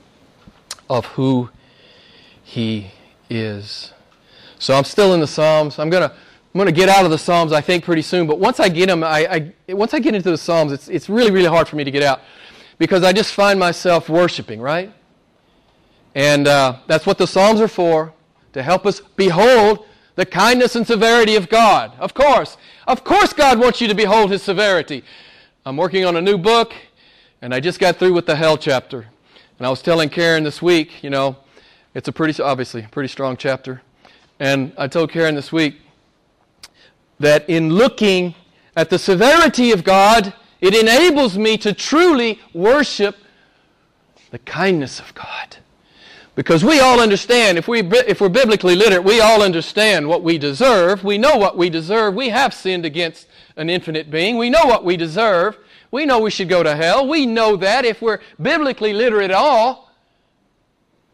of 0.90 1.06
who 1.06 1.52
He 2.44 2.90
is. 3.30 3.94
So 4.58 4.76
I'm 4.76 4.84
still 4.84 5.14
in 5.14 5.20
the 5.20 5.28
Psalms. 5.28 5.78
I'm 5.78 5.92
going 5.92 6.10
to 6.10 6.16
I'm 6.16 6.58
going 6.58 6.66
to 6.66 6.72
get 6.72 6.90
out 6.90 7.06
of 7.06 7.12
the 7.12 7.20
Psalms, 7.20 7.52
I 7.52 7.62
think, 7.62 7.84
pretty 7.84 8.02
soon. 8.02 8.26
But 8.26 8.40
once 8.40 8.60
I 8.60 8.68
get 8.68 8.88
them, 8.88 9.04
I, 9.04 9.54
I, 9.68 9.74
once 9.74 9.94
I 9.94 10.00
get 10.00 10.16
into 10.16 10.32
the 10.32 10.38
Psalms, 10.40 10.72
it's, 10.72 10.88
it's 10.88 11.08
really, 11.08 11.30
really 11.30 11.48
hard 11.48 11.68
for 11.68 11.76
me 11.76 11.84
to 11.84 11.92
get 11.92 12.02
out 12.02 12.22
because 12.80 13.04
I 13.04 13.14
just 13.14 13.36
find 13.36 13.60
myself 13.60 14.10
worshiping, 14.10 14.60
right? 14.60 14.92
And 16.16 16.48
uh, 16.48 16.80
that's 16.88 17.06
what 17.06 17.18
the 17.18 17.28
Psalms 17.28 17.62
are 17.62 17.68
for, 17.68 18.14
to 18.54 18.64
help 18.64 18.86
us 18.86 19.02
behold 19.16 19.86
the 20.16 20.26
kindness 20.26 20.76
and 20.76 20.86
severity 20.86 21.36
of 21.36 21.50
God. 21.50 21.94
Of 22.00 22.14
course. 22.14 22.58
Of 22.88 23.04
course, 23.04 23.32
God 23.32 23.60
wants 23.60 23.80
you 23.80 23.88
to 23.88 23.96
behold 23.96 24.32
His 24.32 24.44
severity. 24.44 25.04
I'm 25.66 25.78
working 25.78 26.06
on 26.06 26.16
a 26.16 26.22
new 26.22 26.38
book, 26.38 26.74
and 27.42 27.54
I 27.54 27.60
just 27.60 27.80
got 27.80 27.98
through 27.98 28.14
with 28.14 28.26
the 28.26 28.36
hell 28.36 28.58
chapter. 28.58 29.06
And 29.58 29.68
I 29.68 29.70
was 29.70 29.82
telling 29.82 30.10
Karen 30.10 30.44
this 30.44 30.62
week, 30.62 31.04
you 31.04 31.10
know, 31.10 31.38
it's 31.94 32.08
a 32.08 32.12
pretty, 32.12 32.42
obviously, 32.42 32.84
a 32.84 32.88
pretty 32.88 33.10
strong 33.10 33.38
chapter. 33.38 33.82
And 34.40 34.74
I 34.78 34.88
told 34.88 35.12
Karen 35.12 35.36
this 35.36 35.52
week 35.52 35.76
that 37.20 37.50
in 37.50 37.70
looking 37.70 38.36
at 38.76 38.90
the 38.90 38.98
severity 38.98 39.72
of 39.72 39.84
God, 39.84 40.34
it 40.62 40.74
enables 40.74 41.38
me 41.38 41.58
to 41.58 41.74
truly 41.74 42.40
worship 42.54 43.16
the 44.32 44.40
kindness 44.40 45.00
of 45.00 45.14
God. 45.14 45.58
Because 46.36 46.64
we 46.64 46.80
all 46.80 47.02
understand, 47.02 47.58
if, 47.58 47.68
we, 47.68 47.82
if 47.82 48.22
we're 48.22 48.30
biblically 48.30 48.76
literate, 48.76 49.04
we 49.04 49.20
all 49.20 49.44
understand 49.44 50.08
what 50.08 50.24
we 50.24 50.38
deserve. 50.38 51.04
We 51.04 51.18
know 51.18 51.36
what 51.36 51.58
we 51.58 51.70
deserve. 51.70 52.16
We 52.16 52.30
have 52.30 52.54
sinned 52.54 52.86
against 52.86 53.28
an 53.58 53.70
infinite 53.70 54.10
being. 54.10 54.38
We 54.38 54.50
know 54.50 54.66
what 54.66 54.86
we 54.86 54.96
deserve. 54.96 55.58
We 55.92 56.06
know 56.06 56.20
we 56.20 56.32
should 56.32 56.50
go 56.50 56.64
to 56.64 56.76
hell. 56.76 57.08
We 57.08 57.26
know 57.26 57.56
that 57.58 57.84
if 57.84 58.02
we're 58.02 58.20
biblically 58.42 58.94
literate 58.94 59.32
at 59.32 59.38
all. 59.38 59.92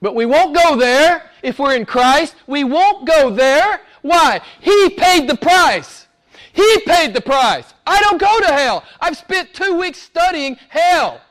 But 0.01 0.13
we 0.15 0.25
won't 0.25 0.55
go 0.55 0.75
there 0.75 1.31
if 1.41 1.57
we're 1.57 1.75
in 1.75 1.85
Christ. 1.85 2.35
We 2.45 2.63
won't 2.63 3.07
go 3.07 3.31
there. 3.31 3.81
Why? 4.01 4.41
He 4.61 4.89
paid 4.91 5.27
the 5.27 5.37
price. 5.37 6.07
He 6.53 6.79
paid 6.85 7.13
the 7.13 7.21
price. 7.21 7.73
I 7.87 7.99
don't 8.01 8.19
go 8.19 8.39
to 8.41 8.47
hell. 8.47 8.83
I've 8.99 9.17
spent 9.17 9.53
two 9.53 9.75
weeks 9.75 9.99
studying 9.99 10.57
hell. 10.69 11.21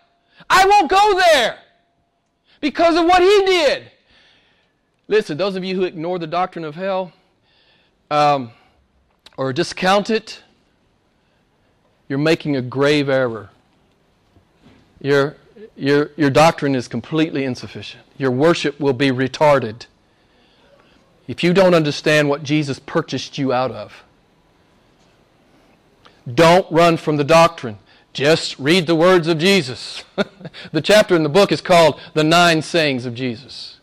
I 0.51 0.67
won't 0.67 0.91
go 0.91 1.15
there 1.15 1.59
because 2.65 2.97
of 2.97 3.05
what 3.05 3.21
he 3.21 3.45
did. 3.45 3.91
Listen, 5.07 5.37
those 5.37 5.55
of 5.55 5.63
you 5.63 5.75
who 5.75 5.85
ignore 5.85 6.19
the 6.19 6.27
doctrine 6.27 6.65
of 6.65 6.75
hell 6.75 7.13
um, 8.11 8.53
or 9.37 9.53
discount 9.53 10.09
it, 10.09 10.43
you're 12.09 12.19
making 12.19 12.57
a 12.57 12.63
grave 12.63 13.11
error. 13.11 13.51
Your, 15.03 15.37
your, 15.77 16.13
your 16.17 16.31
doctrine 16.31 16.75
is 16.75 16.89
completely 16.89 17.45
insufficient. 17.45 18.03
Your 18.17 18.31
worship 18.31 18.81
will 18.81 18.95
be 18.95 19.11
retarded 19.11 19.85
if 21.29 21.45
you 21.45 21.53
don't 21.53 21.75
understand 21.75 22.31
what 22.31 22.43
Jesus 22.43 22.79
purchased 22.79 23.37
you 23.37 23.53
out 23.53 23.73
of. 23.73 24.05
Don't 26.33 26.67
run 26.73 26.97
from 26.97 27.19
the 27.19 27.25
doctrine. 27.25 27.77
Just 28.15 28.57
read 28.61 28.87
the 28.87 28.95
words 28.95 29.27
of 29.27 29.39
Jesus. 29.39 30.05
the 30.73 30.81
chapter 30.81 31.17
in 31.17 31.25
the 31.25 31.29
book 31.29 31.51
is 31.51 31.61
called 31.61 32.01
The 32.15 32.23
Nine 32.23 32.63
Sayings 32.63 33.07
of 33.07 33.15
Jesus. 33.15 33.81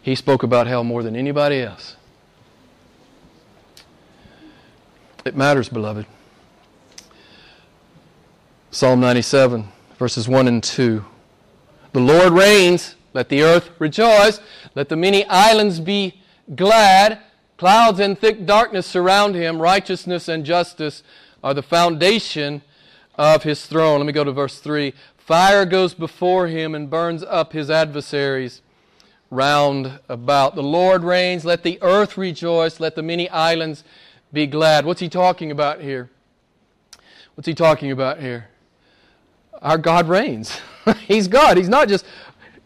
He 0.00 0.14
spoke 0.14 0.42
about 0.42 0.66
hell 0.66 0.84
more 0.84 1.02
than 1.02 1.14
anybody 1.14 1.60
else. 1.60 1.96
It 5.26 5.36
matters, 5.36 5.68
beloved. 5.68 6.06
Psalm 8.70 9.00
97, 9.00 9.68
verses 9.98 10.26
1 10.26 10.48
and 10.48 10.64
2. 10.64 11.04
The 11.92 12.00
Lord 12.00 12.32
reigns. 12.32 12.94
Let 13.12 13.28
the 13.28 13.42
earth 13.42 13.68
rejoice. 13.78 14.40
Let 14.74 14.88
the 14.88 14.96
many 14.96 15.26
islands 15.26 15.78
be 15.78 16.22
glad. 16.54 17.18
Clouds 17.58 18.00
and 18.00 18.18
thick 18.18 18.46
darkness 18.46 18.86
surround 18.86 19.34
him. 19.34 19.60
Righteousness 19.60 20.26
and 20.26 20.46
justice 20.46 21.02
are 21.44 21.52
the 21.52 21.62
foundation 21.62 22.62
of 23.18 23.42
his 23.42 23.66
throne. 23.66 23.98
Let 23.98 24.06
me 24.06 24.12
go 24.12 24.24
to 24.24 24.32
verse 24.32 24.60
3. 24.60 24.94
Fire 25.16 25.66
goes 25.66 25.92
before 25.92 26.46
him 26.46 26.74
and 26.74 26.88
burns 26.88 27.22
up 27.24 27.52
his 27.52 27.68
adversaries 27.68 28.62
round 29.30 29.98
about. 30.08 30.54
The 30.54 30.62
Lord 30.62 31.02
reigns. 31.02 31.44
Let 31.44 31.64
the 31.64 31.78
earth 31.82 32.16
rejoice. 32.16 32.80
Let 32.80 32.94
the 32.94 33.02
many 33.02 33.28
islands 33.28 33.84
be 34.32 34.46
glad. 34.46 34.86
What's 34.86 35.00
he 35.00 35.08
talking 35.08 35.50
about 35.50 35.80
here? 35.80 36.08
What's 37.34 37.46
he 37.46 37.54
talking 37.54 37.90
about 37.90 38.20
here? 38.20 38.48
Our 39.60 39.78
God 39.78 40.08
reigns. 40.08 40.60
he's 41.00 41.28
God. 41.28 41.56
He's 41.56 41.68
not 41.68 41.88
just 41.88 42.06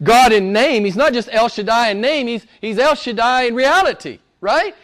God 0.01 0.31
in 0.31 0.53
name. 0.53 0.85
He's 0.85 0.95
not 0.95 1.13
just 1.13 1.29
El 1.31 1.49
Shaddai 1.49 1.89
in 1.89 2.01
name. 2.01 2.27
He's, 2.27 2.45
he's 2.61 2.77
El 2.77 2.95
Shaddai 2.95 3.43
in 3.43 3.55
reality, 3.55 4.19
right? 4.39 4.75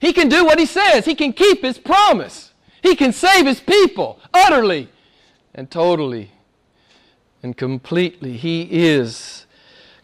He 0.00 0.12
can 0.12 0.28
do 0.28 0.44
what 0.44 0.58
he 0.58 0.66
says. 0.66 1.04
He 1.04 1.14
can 1.14 1.32
keep 1.32 1.62
his 1.62 1.78
promise. 1.78 2.52
He 2.84 2.94
can 2.94 3.14
save 3.14 3.46
his 3.46 3.60
people 3.60 4.20
utterly 4.34 4.90
and 5.54 5.70
totally 5.70 6.32
and 7.42 7.56
completely. 7.56 8.36
He 8.36 8.68
is 8.70 9.46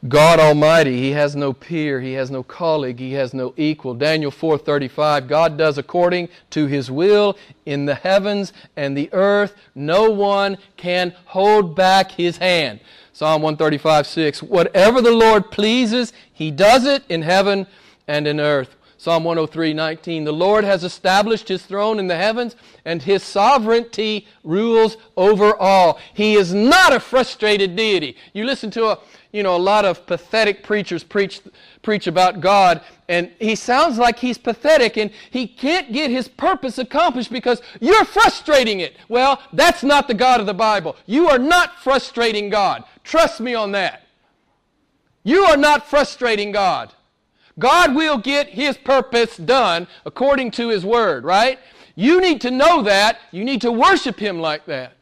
God 0.09 0.41
Almighty. 0.41 0.97
He 0.97 1.11
has 1.11 1.37
no 1.37 1.53
peer, 1.53 2.01
he 2.01 2.15
has 2.15 2.31
no 2.31 2.43
colleague, 2.43 2.99
he 2.99 3.13
has 3.13 3.35
no 3.35 3.53
equal. 3.59 3.93
Daniel 3.93 4.31
4:35 4.31 5.29
God 5.29 5.59
does 5.59 5.77
according 5.77 6.31
to 6.49 6.69
his 6.69 6.91
will 6.91 7.37
in 7.67 7.85
the 7.85 7.97
heavens 7.97 8.55
and 8.77 8.97
the 8.97 9.11
earth. 9.13 9.55
No 9.75 10.11
one 10.11 10.57
can 10.79 11.15
hold 11.27 11.77
back 11.77 12.13
his 12.13 12.39
hand. 12.39 12.81
Psalm 13.13 13.43
135, 13.43 14.07
6. 14.07 14.43
Whatever 14.43 15.03
the 15.03 15.13
Lord 15.15 15.51
pleases, 15.51 16.15
he 16.33 16.51
does 16.51 16.87
it 16.87 17.05
in 17.11 17.21
heaven 17.21 17.67
and 18.09 18.27
in 18.27 18.41
earth. 18.41 18.75
Psalm 19.01 19.25
103, 19.25 19.73
19. 19.73 20.25
The 20.25 20.31
Lord 20.31 20.63
has 20.63 20.85
established 20.85 21.49
his 21.49 21.63
throne 21.63 21.99
in 21.99 22.07
the 22.07 22.19
heavens, 22.19 22.55
and 22.85 23.01
his 23.01 23.23
sovereignty 23.23 24.27
rules 24.45 24.99
over 25.17 25.57
all. 25.57 25.99
He 26.13 26.35
is 26.35 26.53
not 26.53 26.93
a 26.93 27.01
frustrated 27.01 27.77
deity. 27.77 28.19
You 28.35 28.45
listen 28.45 28.71
to 28.73 28.89
a, 28.89 28.99
you 29.33 29.43
know, 29.43 29.57
a 29.57 29.69
lot 29.73 29.87
of 29.87 30.05
pathetic 30.05 30.63
preachers 30.63 31.03
preach, 31.03 31.41
preach 31.81 32.09
about 32.09 32.43
God, 32.43 32.83
and 33.09 33.31
he 33.39 33.55
sounds 33.55 33.97
like 33.97 34.19
he's 34.19 34.37
pathetic 34.37 34.99
and 34.99 35.11
he 35.31 35.47
can't 35.47 35.95
get 35.95 36.11
his 36.11 36.29
purpose 36.29 36.77
accomplished 36.77 37.33
because 37.33 37.63
you're 37.81 38.05
frustrating 38.05 38.81
it. 38.81 38.99
Well, 39.09 39.41
that's 39.55 39.83
not 39.83 40.09
the 40.09 40.15
God 40.15 40.41
of 40.41 40.47
the 40.47 40.53
Bible. 40.53 40.95
You 41.07 41.27
are 41.31 41.39
not 41.39 41.83
frustrating 41.83 42.51
God. 42.51 42.85
Trust 43.03 43.41
me 43.41 43.55
on 43.55 43.73
that. 43.73 44.03
You 45.25 45.45
are 45.45 45.57
not 45.57 45.89
frustrating 45.89 46.53
God. 46.53 46.93
God 47.61 47.95
will 47.95 48.19
get 48.19 48.49
his 48.49 48.77
purpose 48.77 49.37
done 49.37 49.87
according 50.05 50.51
to 50.53 50.69
his 50.69 50.85
word, 50.85 51.23
right? 51.23 51.61
You 51.95 52.21
need 52.21 52.41
to 52.41 52.51
know 52.51 52.83
that. 52.83 53.21
You 53.31 53.45
need 53.45 53.61
to 53.61 53.71
worship 53.71 54.19
him 54.19 54.41
like 54.41 54.67
that. 54.67 54.95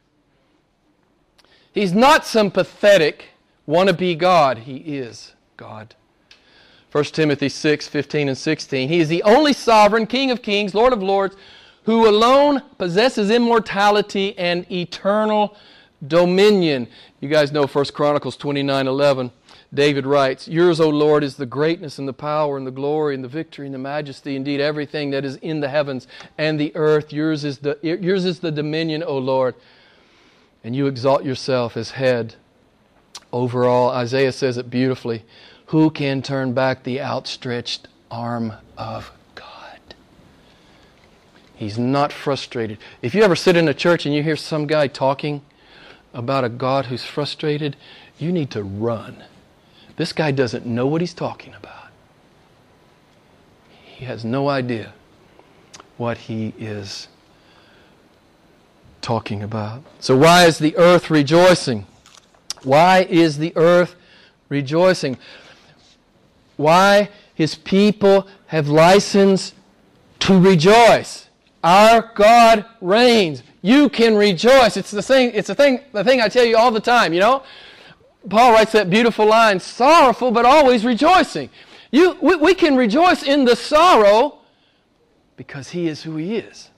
He's 1.72 1.92
not 1.92 2.26
some 2.26 2.50
pathetic 2.50 3.26
wannabe 3.66 4.18
God. 4.18 4.58
He 4.58 4.76
is 4.76 5.34
God. 5.56 5.94
1 6.90 7.04
Timothy 7.04 7.48
6, 7.48 7.86
15 7.86 8.28
and 8.28 8.38
16. 8.38 8.88
He 8.88 8.98
is 8.98 9.08
the 9.08 9.22
only 9.22 9.52
sovereign, 9.52 10.06
King 10.06 10.30
of 10.30 10.42
kings, 10.42 10.74
Lord 10.74 10.92
of 10.92 11.02
lords, 11.02 11.36
who 11.84 12.08
alone 12.08 12.62
possesses 12.78 13.30
immortality 13.30 14.36
and 14.38 14.70
eternal 14.72 15.56
dominion. 16.06 16.88
You 17.20 17.28
guys 17.28 17.52
know 17.52 17.66
1 17.66 17.84
Chronicles 17.86 18.36
29, 18.36 18.86
11. 18.86 19.30
David 19.72 20.06
writes, 20.06 20.48
Yours, 20.48 20.80
O 20.80 20.88
Lord, 20.88 21.22
is 21.22 21.36
the 21.36 21.44
greatness 21.44 21.98
and 21.98 22.08
the 22.08 22.14
power 22.14 22.56
and 22.56 22.66
the 22.66 22.70
glory 22.70 23.14
and 23.14 23.22
the 23.22 23.28
victory 23.28 23.66
and 23.66 23.74
the 23.74 23.78
majesty, 23.78 24.34
indeed 24.34 24.60
everything 24.60 25.10
that 25.10 25.24
is 25.24 25.36
in 25.36 25.60
the 25.60 25.68
heavens 25.68 26.06
and 26.38 26.58
the 26.58 26.74
earth. 26.74 27.12
Yours 27.12 27.44
is 27.44 27.58
the, 27.58 27.78
yours 27.82 28.24
is 28.24 28.40
the 28.40 28.50
dominion, 28.50 29.02
O 29.02 29.18
Lord. 29.18 29.54
And 30.64 30.74
you 30.74 30.86
exalt 30.86 31.22
yourself 31.22 31.76
as 31.76 31.92
head 31.92 32.34
over 33.30 33.66
all. 33.66 33.90
Isaiah 33.90 34.32
says 34.32 34.56
it 34.56 34.70
beautifully. 34.70 35.24
Who 35.66 35.90
can 35.90 36.22
turn 36.22 36.54
back 36.54 36.82
the 36.82 37.02
outstretched 37.02 37.88
arm 38.10 38.54
of 38.78 39.12
God? 39.34 39.80
He's 41.54 41.78
not 41.78 42.10
frustrated. 42.10 42.78
If 43.02 43.14
you 43.14 43.22
ever 43.22 43.36
sit 43.36 43.54
in 43.54 43.68
a 43.68 43.74
church 43.74 44.06
and 44.06 44.14
you 44.14 44.22
hear 44.22 44.36
some 44.36 44.66
guy 44.66 44.88
talking 44.88 45.42
about 46.14 46.44
a 46.44 46.48
God 46.48 46.86
who's 46.86 47.04
frustrated, 47.04 47.76
you 48.18 48.32
need 48.32 48.50
to 48.52 48.62
run. 48.62 49.24
This 49.98 50.12
guy 50.12 50.30
doesn't 50.30 50.64
know 50.64 50.86
what 50.86 51.00
he's 51.00 51.12
talking 51.12 51.54
about. 51.54 51.88
He 53.84 54.04
has 54.04 54.24
no 54.24 54.48
idea 54.48 54.92
what 55.96 56.16
he 56.16 56.54
is 56.56 57.08
talking 59.02 59.42
about. 59.42 59.82
So, 59.98 60.16
why 60.16 60.44
is 60.44 60.58
the 60.58 60.76
earth 60.76 61.10
rejoicing? 61.10 61.84
Why 62.62 63.08
is 63.10 63.38
the 63.38 63.52
earth 63.56 63.96
rejoicing? 64.48 65.18
Why 66.56 67.10
his 67.34 67.56
people 67.56 68.28
have 68.46 68.68
license 68.68 69.52
to 70.20 70.38
rejoice. 70.40 71.28
Our 71.62 72.12
God 72.14 72.64
reigns. 72.80 73.42
You 73.62 73.88
can 73.88 74.16
rejoice. 74.16 74.76
It's 74.76 74.90
the 74.90 75.02
thing, 75.02 75.32
it's 75.34 75.48
the 75.48 75.54
thing, 75.54 75.80
the 75.92 76.04
thing 76.04 76.20
I 76.20 76.28
tell 76.28 76.44
you 76.44 76.56
all 76.56 76.70
the 76.70 76.80
time, 76.80 77.12
you 77.12 77.20
know? 77.20 77.42
Paul 78.28 78.52
writes 78.52 78.72
that 78.72 78.90
beautiful 78.90 79.26
line 79.26 79.60
sorrowful 79.60 80.30
but 80.30 80.44
always 80.44 80.84
rejoicing. 80.84 81.50
You, 81.90 82.16
we, 82.20 82.36
we 82.36 82.54
can 82.54 82.76
rejoice 82.76 83.22
in 83.22 83.44
the 83.44 83.56
sorrow 83.56 84.38
because 85.36 85.70
he 85.70 85.88
is 85.88 86.02
who 86.02 86.16
he 86.16 86.36
is. 86.36 86.70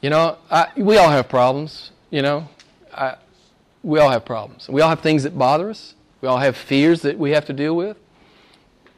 You 0.00 0.10
know, 0.10 0.38
I, 0.50 0.68
we 0.76 0.96
all 0.96 1.10
have 1.10 1.28
problems, 1.28 1.92
you 2.10 2.22
know. 2.22 2.48
I, 2.92 3.16
we 3.82 4.00
all 4.00 4.10
have 4.10 4.24
problems. 4.24 4.68
We 4.68 4.80
all 4.80 4.88
have 4.88 5.00
things 5.00 5.22
that 5.22 5.38
bother 5.38 5.70
us. 5.70 5.94
We 6.20 6.28
all 6.28 6.38
have 6.38 6.56
fears 6.56 7.02
that 7.02 7.18
we 7.18 7.30
have 7.32 7.44
to 7.46 7.52
deal 7.52 7.76
with. 7.76 7.96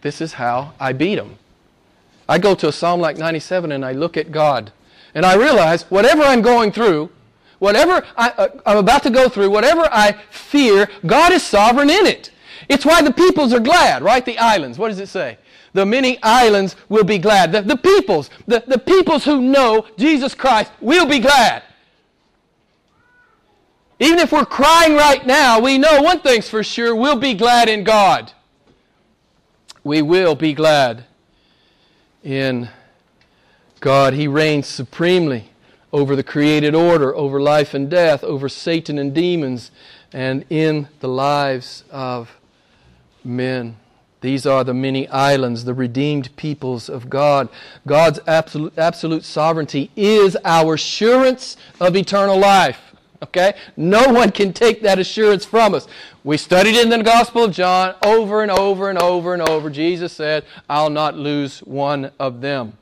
This 0.00 0.20
is 0.20 0.34
how 0.34 0.74
I 0.78 0.92
beat 0.92 1.16
them. 1.16 1.38
I 2.28 2.38
go 2.38 2.54
to 2.54 2.68
a 2.68 2.72
psalm 2.72 3.00
like 3.00 3.18
97 3.18 3.72
and 3.72 3.84
I 3.84 3.92
look 3.92 4.16
at 4.16 4.30
God 4.30 4.72
and 5.14 5.24
I 5.24 5.34
realize 5.34 5.82
whatever 5.90 6.22
I'm 6.22 6.42
going 6.42 6.72
through, 6.72 7.10
whatever 7.58 8.04
I, 8.16 8.30
uh, 8.30 8.48
I'm 8.66 8.78
about 8.78 9.02
to 9.04 9.10
go 9.10 9.28
through, 9.28 9.50
whatever 9.50 9.88
I 9.90 10.12
fear, 10.30 10.88
God 11.06 11.32
is 11.32 11.42
sovereign 11.42 11.90
in 11.90 12.06
it. 12.06 12.30
It's 12.68 12.84
why 12.84 13.02
the 13.02 13.12
peoples 13.12 13.52
are 13.52 13.60
glad, 13.60 14.02
right? 14.02 14.24
The 14.24 14.38
islands. 14.38 14.78
What 14.78 14.88
does 14.88 14.98
it 14.98 15.08
say? 15.08 15.38
The 15.72 15.84
many 15.84 16.22
islands 16.22 16.76
will 16.88 17.04
be 17.04 17.18
glad. 17.18 17.52
The, 17.52 17.62
the 17.62 17.76
peoples, 17.76 18.30
the, 18.46 18.62
the 18.66 18.78
peoples 18.78 19.24
who 19.24 19.40
know 19.40 19.86
Jesus 19.98 20.34
Christ 20.34 20.72
will 20.80 21.06
be 21.06 21.18
glad. 21.18 21.62
Even 23.98 24.18
if 24.18 24.32
we're 24.32 24.44
crying 24.44 24.94
right 24.94 25.24
now, 25.26 25.60
we 25.60 25.78
know 25.78 26.02
one 26.02 26.20
thing's 26.20 26.48
for 26.48 26.62
sure 26.62 26.94
we'll 26.94 27.18
be 27.18 27.34
glad 27.34 27.68
in 27.68 27.84
God. 27.84 28.32
We 29.82 30.02
will 30.02 30.34
be 30.34 30.52
glad 30.54 31.04
in 32.22 32.70
God. 33.80 34.14
He 34.14 34.26
reigns 34.26 34.66
supremely 34.66 35.50
over 35.94 36.16
the 36.16 36.24
created 36.24 36.74
order, 36.74 37.14
over 37.14 37.40
life 37.40 37.72
and 37.72 37.88
death, 37.88 38.24
over 38.24 38.48
Satan 38.48 38.98
and 38.98 39.14
demons, 39.14 39.70
and 40.12 40.44
in 40.50 40.88
the 40.98 41.06
lives 41.06 41.84
of 41.88 42.36
men. 43.22 43.76
These 44.20 44.44
are 44.44 44.64
the 44.64 44.74
many 44.74 45.06
islands, 45.08 45.64
the 45.64 45.72
redeemed 45.72 46.34
peoples 46.34 46.88
of 46.88 47.08
God. 47.08 47.48
God's 47.86 48.18
absolute, 48.26 48.76
absolute 48.76 49.22
sovereignty 49.22 49.92
is 49.94 50.36
our 50.44 50.74
assurance 50.74 51.56
of 51.78 51.94
eternal 51.94 52.40
life. 52.40 52.80
Okay? 53.22 53.54
No 53.76 54.12
one 54.12 54.32
can 54.32 54.52
take 54.52 54.82
that 54.82 54.98
assurance 54.98 55.44
from 55.44 55.74
us. 55.76 55.86
We 56.24 56.38
studied 56.38 56.74
in 56.74 56.88
the 56.88 57.04
Gospel 57.04 57.44
of 57.44 57.52
John 57.52 57.94
over 58.02 58.42
and 58.42 58.50
over 58.50 58.90
and 58.90 58.98
over 58.98 59.32
and 59.32 59.48
over. 59.48 59.70
Jesus 59.70 60.12
said, 60.12 60.44
I'll 60.68 60.90
not 60.90 61.16
lose 61.16 61.60
one 61.60 62.10
of 62.18 62.40
them. 62.40 62.78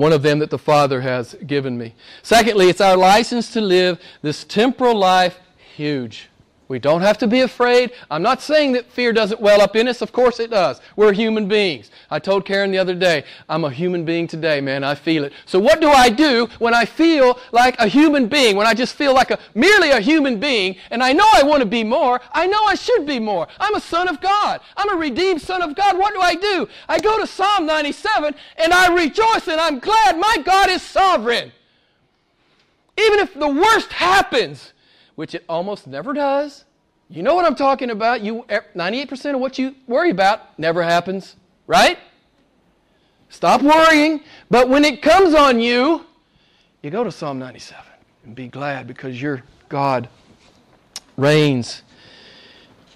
One 0.00 0.14
of 0.14 0.22
them 0.22 0.38
that 0.38 0.48
the 0.48 0.56
Father 0.56 1.02
has 1.02 1.34
given 1.46 1.76
me. 1.76 1.94
Secondly, 2.22 2.70
it's 2.70 2.80
our 2.80 2.96
license 2.96 3.52
to 3.52 3.60
live 3.60 4.00
this 4.22 4.44
temporal 4.44 4.98
life 4.98 5.38
huge. 5.76 6.29
We 6.70 6.78
don't 6.78 7.00
have 7.00 7.18
to 7.18 7.26
be 7.26 7.40
afraid. 7.40 7.90
I'm 8.12 8.22
not 8.22 8.40
saying 8.40 8.74
that 8.74 8.88
fear 8.88 9.12
doesn't 9.12 9.40
well 9.40 9.60
up 9.60 9.74
in 9.74 9.88
us. 9.88 10.02
Of 10.02 10.12
course 10.12 10.38
it 10.38 10.50
does. 10.50 10.80
We're 10.94 11.12
human 11.12 11.48
beings. 11.48 11.90
I 12.12 12.20
told 12.20 12.44
Karen 12.44 12.70
the 12.70 12.78
other 12.78 12.94
day, 12.94 13.24
I'm 13.48 13.64
a 13.64 13.70
human 13.70 14.04
being 14.04 14.28
today, 14.28 14.60
man. 14.60 14.84
I 14.84 14.94
feel 14.94 15.24
it. 15.24 15.32
So 15.46 15.58
what 15.58 15.80
do 15.80 15.88
I 15.88 16.10
do 16.10 16.48
when 16.60 16.72
I 16.72 16.84
feel 16.84 17.40
like 17.50 17.76
a 17.80 17.88
human 17.88 18.28
being? 18.28 18.54
When 18.54 18.68
I 18.68 18.74
just 18.74 18.94
feel 18.94 19.12
like 19.12 19.32
a 19.32 19.40
merely 19.52 19.90
a 19.90 19.98
human 19.98 20.38
being 20.38 20.76
and 20.92 21.02
I 21.02 21.12
know 21.12 21.26
I 21.32 21.42
want 21.42 21.58
to 21.58 21.66
be 21.66 21.82
more. 21.82 22.20
I 22.30 22.46
know 22.46 22.62
I 22.64 22.76
should 22.76 23.04
be 23.04 23.18
more. 23.18 23.48
I'm 23.58 23.74
a 23.74 23.80
son 23.80 24.06
of 24.06 24.20
God. 24.20 24.60
I'm 24.76 24.94
a 24.94 24.96
redeemed 24.96 25.42
son 25.42 25.62
of 25.62 25.74
God. 25.74 25.98
What 25.98 26.14
do 26.14 26.20
I 26.20 26.36
do? 26.36 26.68
I 26.88 27.00
go 27.00 27.18
to 27.18 27.26
Psalm 27.26 27.66
97 27.66 28.32
and 28.58 28.72
I 28.72 28.94
rejoice 28.94 29.48
and 29.48 29.60
I'm 29.60 29.80
glad 29.80 30.20
my 30.20 30.36
God 30.44 30.70
is 30.70 30.82
sovereign. 30.82 31.50
Even 32.96 33.18
if 33.18 33.34
the 33.34 33.48
worst 33.48 33.92
happens, 33.92 34.72
which 35.20 35.34
it 35.34 35.44
almost 35.50 35.86
never 35.86 36.14
does. 36.14 36.64
You 37.10 37.22
know 37.22 37.34
what 37.34 37.44
I'm 37.44 37.54
talking 37.54 37.90
about. 37.90 38.22
You 38.22 38.46
98% 38.48 39.34
of 39.34 39.40
what 39.42 39.58
you 39.58 39.74
worry 39.86 40.08
about 40.08 40.58
never 40.58 40.82
happens, 40.82 41.36
right? 41.66 41.98
Stop 43.28 43.60
worrying. 43.60 44.22
But 44.48 44.70
when 44.70 44.82
it 44.82 45.02
comes 45.02 45.34
on 45.34 45.60
you, 45.60 46.06
you 46.82 46.88
go 46.88 47.04
to 47.04 47.12
Psalm 47.12 47.38
97 47.38 47.84
and 48.24 48.34
be 48.34 48.48
glad 48.48 48.86
because 48.86 49.20
your 49.20 49.42
God 49.68 50.08
reigns. 51.18 51.82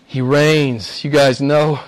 He 0.07 0.23
reigns. 0.23 1.05
You 1.05 1.11
guys 1.11 1.43
know 1.43 1.79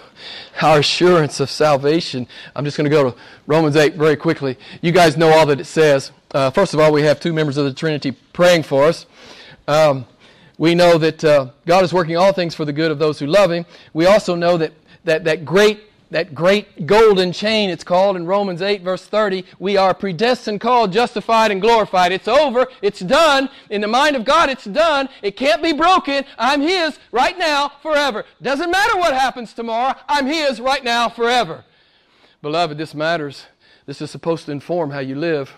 our 0.61 0.81
assurance 0.81 1.41
of 1.41 1.49
salvation. 1.49 2.29
I'm 2.55 2.67
just 2.67 2.77
going 2.77 2.85
to 2.85 2.95
go 2.95 3.13
to 3.13 3.17
Romans 3.47 3.75
8 3.75 3.95
very 3.95 4.17
quickly. 4.17 4.59
You 4.83 4.93
guys 4.93 5.17
know 5.17 5.31
all 5.31 5.47
that 5.47 5.61
it 5.61 5.65
says. 5.65 6.13
Uh, 6.33 6.51
first 6.51 6.75
of 6.75 6.81
all, 6.81 6.93
we 6.93 7.05
have 7.05 7.21
two 7.21 7.33
members 7.33 7.57
of 7.57 7.65
the 7.65 7.73
Trinity 7.73 8.11
praying 8.35 8.65
for 8.65 8.85
us. 8.85 9.07
Um, 9.67 10.05
we 10.59 10.75
know 10.75 10.99
that 10.99 11.25
uh, 11.25 11.51
God 11.67 11.85
is 11.85 11.93
working 11.93 12.17
all 12.17 12.33
things 12.33 12.55
for 12.55 12.65
the 12.65 12.73
good 12.73 12.91
of 12.91 12.99
those 12.99 13.19
who 13.19 13.27
love 13.27 13.51
Him. 13.51 13.67
We 13.93 14.07
also 14.07 14.35
know 14.35 14.57
that, 14.57 14.73
that, 15.05 15.25
that 15.25 15.45
great 15.45 15.81
that 16.11 16.35
great 16.35 16.87
golden 16.87 17.33
chain, 17.33 17.69
it's 17.69 17.83
called 17.83 18.17
in 18.17 18.27
Romans 18.27 18.63
8, 18.63 18.83
verse 18.83 19.05
30. 19.05 19.45
We 19.59 19.77
are 19.77 19.93
predestined, 19.93 20.61
called, 20.61 20.93
justified, 20.93 21.51
and 21.51 21.61
glorified. 21.61 22.13
It's 22.13 22.29
over. 22.29 22.69
It's 22.81 23.01
done. 23.01 23.49
In 23.71 23.81
the 23.81 23.89
mind 23.89 24.15
of 24.15 24.25
God, 24.25 24.49
it's 24.49 24.65
done. 24.65 25.09
It 25.23 25.37
can't 25.37 25.63
be 25.63 25.73
broken. 25.73 26.25
I'm 26.39 26.61
His 26.61 26.99
right 27.11 27.37
now, 27.37 27.73
forever. 27.83 28.25
Doesn't 28.41 28.71
matter 28.71 28.97
what 28.97 29.15
happens 29.15 29.53
tomorrow. 29.53 29.95
I'm 30.09 30.27
His 30.27 30.61
right 30.61 30.85
now, 30.85 31.09
forever. 31.09 31.65
Beloved, 32.41 32.79
this 32.79 32.95
matters. 32.95 33.47
This 33.87 34.01
is 34.01 34.11
supposed 34.11 34.47
to 34.47 34.53
inform 34.53 34.91
how 34.91 35.01
you 35.01 35.17
live. 35.17 35.53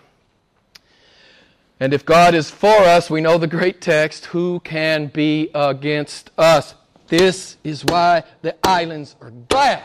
And 1.80 1.94
if 1.94 2.04
God 2.04 2.34
is 2.34 2.50
for 2.50 2.68
us, 2.68 3.08
we 3.08 3.20
know 3.20 3.38
the 3.38 3.46
great 3.46 3.80
text, 3.80 4.26
who 4.26 4.60
can 4.60 5.06
be 5.06 5.50
against 5.54 6.30
us? 6.36 6.74
This 7.06 7.56
is 7.62 7.84
why 7.84 8.24
the 8.42 8.56
islands 8.66 9.14
are 9.20 9.30
glad. 9.48 9.84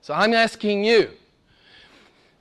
So 0.00 0.14
I'm 0.14 0.34
asking 0.34 0.84
you, 0.84 1.10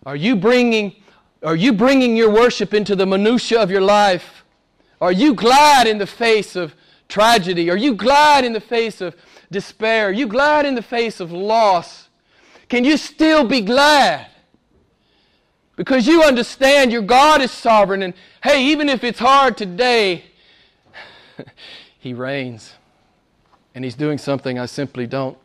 are 0.06 0.16
you 0.16 0.36
bringing, 0.36 0.96
are 1.42 1.56
you 1.56 1.74
bringing 1.74 2.16
your 2.16 2.30
worship 2.30 2.74
into 2.74 2.96
the 2.96 3.06
minutia 3.06 3.60
of 3.60 3.72
your 3.72 3.82
life? 3.82 4.44
Are 5.02 5.12
you 5.12 5.34
glad 5.34 5.88
in 5.88 5.98
the 5.98 6.08
face 6.08 6.56
of 6.56 6.76
tragedy? 7.10 7.70
Are 7.70 7.78
you 7.78 7.96
glad 7.96 8.46
in 8.46 8.54
the 8.54 8.62
face 8.62 9.02
of 9.02 9.16
despair? 9.52 10.08
Are 10.08 10.12
you 10.12 10.28
glad 10.28 10.66
in 10.66 10.76
the 10.76 10.82
face 10.82 11.20
of 11.20 11.32
loss? 11.32 12.10
Can 12.70 12.84
you 12.86 12.98
still 12.98 13.48
be 13.48 13.62
glad? 13.62 14.28
Because 15.76 16.06
you 16.06 16.24
understand 16.24 16.92
your 16.92 17.02
God 17.02 17.42
is 17.42 17.52
sovereign. 17.52 18.04
And 18.04 18.14
hey, 18.44 18.66
even 18.66 18.90
if 18.90 19.04
it's 19.04 19.20
hard 19.20 19.58
today, 19.58 20.26
He 22.00 22.14
reigns. 22.14 22.74
And 23.74 23.84
He's 23.84 23.96
doing 23.96 24.18
something 24.18 24.60
I 24.60 24.68
simply 24.68 25.08
don't 25.08 25.38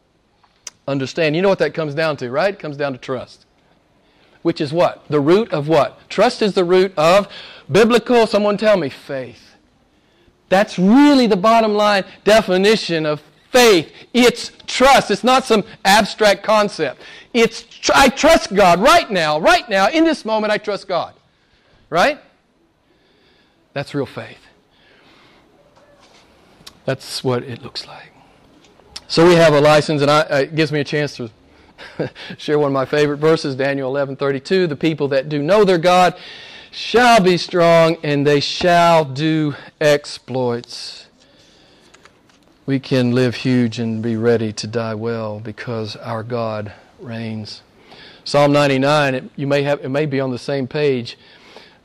understand. 0.87 1.37
You 1.37 1.43
know 1.43 1.49
what 1.49 1.61
that 1.61 1.75
comes 1.75 1.95
down 1.95 2.17
to, 2.19 2.31
right? 2.31 2.55
It 2.55 2.61
comes 2.61 2.77
down 2.77 2.93
to 2.93 2.99
trust. 2.99 3.47
Which 4.43 4.61
is 4.61 4.73
what? 4.73 5.05
The 5.09 5.21
root 5.21 5.53
of 5.53 5.69
what? 5.69 6.09
Trust 6.09 6.43
is 6.43 6.55
the 6.55 6.65
root 6.65 6.93
of 6.97 7.29
biblical, 7.71 8.27
someone 8.27 8.57
tell 8.57 8.77
me, 8.77 8.89
faith. 8.89 9.55
That's 10.49 10.79
really 10.79 11.27
the 11.27 11.37
bottom 11.37 11.75
line 11.75 12.05
definition 12.25 13.05
of 13.05 13.23
faith. 13.51 13.93
It's 14.13 14.53
trust. 14.67 15.11
It's 15.11 15.25
not 15.25 15.45
some 15.45 15.65
abstract 15.85 16.43
concept. 16.43 17.01
It's 17.33 17.63
tr- 17.63 17.93
I 17.95 18.09
trust 18.09 18.55
God 18.55 18.81
right 18.81 19.11
now, 19.11 19.39
right 19.39 19.69
now, 19.69 19.89
in 19.89 20.05
this 20.05 20.25
moment, 20.25 20.53
I 20.53 20.59
trust 20.59 20.89
God. 20.89 21.15
Right? 21.91 22.21
That's 23.73 23.95
real 23.95 24.07
faith. 24.07 24.39
That's 26.85 27.23
what 27.23 27.43
it 27.43 27.63
looks 27.63 27.87
like. 27.87 28.13
So 29.09 29.27
we 29.27 29.35
have 29.35 29.55
a 29.55 29.61
license, 29.61 30.03
and 30.03 30.11
I, 30.11 30.21
uh, 30.21 30.37
it 30.39 30.55
gives 30.55 30.73
me 30.73 30.81
a 30.81 30.85
chance 30.85 31.17
to 31.17 31.31
share 32.39 32.59
one 32.59 32.69
of 32.69 32.73
my 32.73 32.85
favorite 32.85 33.19
verses, 33.19 33.55
Daniel 33.55 33.93
11:32. 33.93 34.69
The 34.69 34.77
people 34.77 35.09
that 35.09 35.29
do 35.29 35.43
know 35.43 35.65
their 35.65 35.79
God 35.79 36.19
shall 36.71 37.21
be 37.21 37.37
strong, 37.37 37.97
and 38.03 38.27
they 38.27 38.41
shall 38.41 39.05
do 39.05 39.55
exploits 39.81 41.08
we 42.69 42.79
can 42.79 43.13
live 43.13 43.35
huge 43.35 43.79
and 43.79 44.03
be 44.03 44.15
ready 44.15 44.53
to 44.53 44.67
die 44.67 44.95
well 44.95 45.41
because 45.41 45.97
our 45.97 46.23
God 46.23 46.71
reigns. 46.99 47.63
Psalm 48.25 48.53
99, 48.53 49.15
it, 49.15 49.25
you 49.37 49.47
may 49.47 49.63
have, 49.63 49.83
it 49.83 49.89
may 49.89 50.05
be 50.05 50.21
on 50.21 50.31
the 50.31 50.39
same 50.39 50.69
page. 50.69 51.17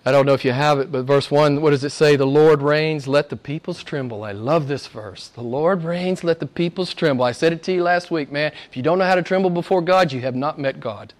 I 0.05 0.11
don't 0.11 0.25
know 0.25 0.33
if 0.33 0.43
you 0.43 0.51
have 0.51 0.79
it, 0.79 0.91
but 0.91 1.03
verse 1.03 1.31
1, 1.31 1.61
what 1.61 1.69
does 1.69 1.85
it 1.85 1.91
say? 1.91 2.17
The 2.17 2.27
Lord 2.27 2.61
reigns, 2.61 3.07
let 3.07 3.29
the 3.29 3.37
peoples 3.37 3.81
tremble. 3.81 4.25
I 4.25 4.33
love 4.33 4.67
this 4.67 4.87
verse. 4.87 5.29
The 5.29 5.39
Lord 5.41 5.85
reigns, 5.85 6.21
let 6.21 6.41
the 6.41 6.47
peoples 6.47 6.93
tremble. 6.93 7.23
I 7.23 7.31
said 7.31 7.53
it 7.53 7.63
to 7.63 7.71
you 7.71 7.81
last 7.81 8.11
week, 8.11 8.29
man. 8.29 8.51
If 8.69 8.75
you 8.75 8.83
don't 8.83 8.99
know 8.99 9.05
how 9.05 9.15
to 9.15 9.23
tremble 9.23 9.51
before 9.51 9.81
God, 9.81 10.11
you 10.11 10.19
have 10.19 10.35
not 10.35 10.59
met 10.59 10.81
God. 10.81 11.13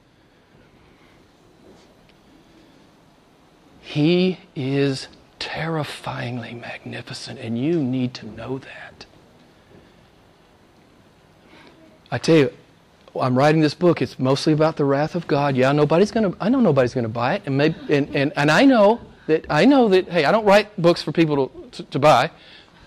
He 3.79 4.39
is 4.57 5.07
terrifyingly 5.39 6.53
magnificent, 6.53 7.39
and 7.39 7.57
you 7.57 7.81
need 7.81 8.13
to 8.15 8.25
know 8.25 8.57
that. 8.57 9.05
I 12.13 12.19
tell 12.19 12.35
you, 12.35 12.53
I'm 13.19 13.35
writing 13.35 13.61
this 13.61 13.73
book. 13.73 13.99
It's 13.99 14.19
mostly 14.19 14.53
about 14.53 14.77
the 14.77 14.85
wrath 14.85 15.15
of 15.15 15.25
God. 15.25 15.55
Yeah, 15.55 15.71
nobody's 15.71 16.11
to. 16.11 16.37
I 16.39 16.47
know 16.47 16.59
nobody's 16.59 16.93
going 16.93 17.05
to 17.05 17.09
buy 17.09 17.33
it, 17.33 17.41
and 17.47 17.57
maybe, 17.57 17.75
and, 17.89 18.15
and 18.15 18.31
and 18.35 18.51
I 18.51 18.65
know 18.65 19.01
that 19.25 19.47
I 19.49 19.65
know 19.65 19.89
that. 19.89 20.07
Hey, 20.09 20.23
I 20.23 20.31
don't 20.31 20.45
write 20.45 20.79
books 20.79 21.01
for 21.01 21.11
people 21.11 21.47
to, 21.47 21.69
to, 21.71 21.83
to 21.89 21.97
buy. 21.97 22.29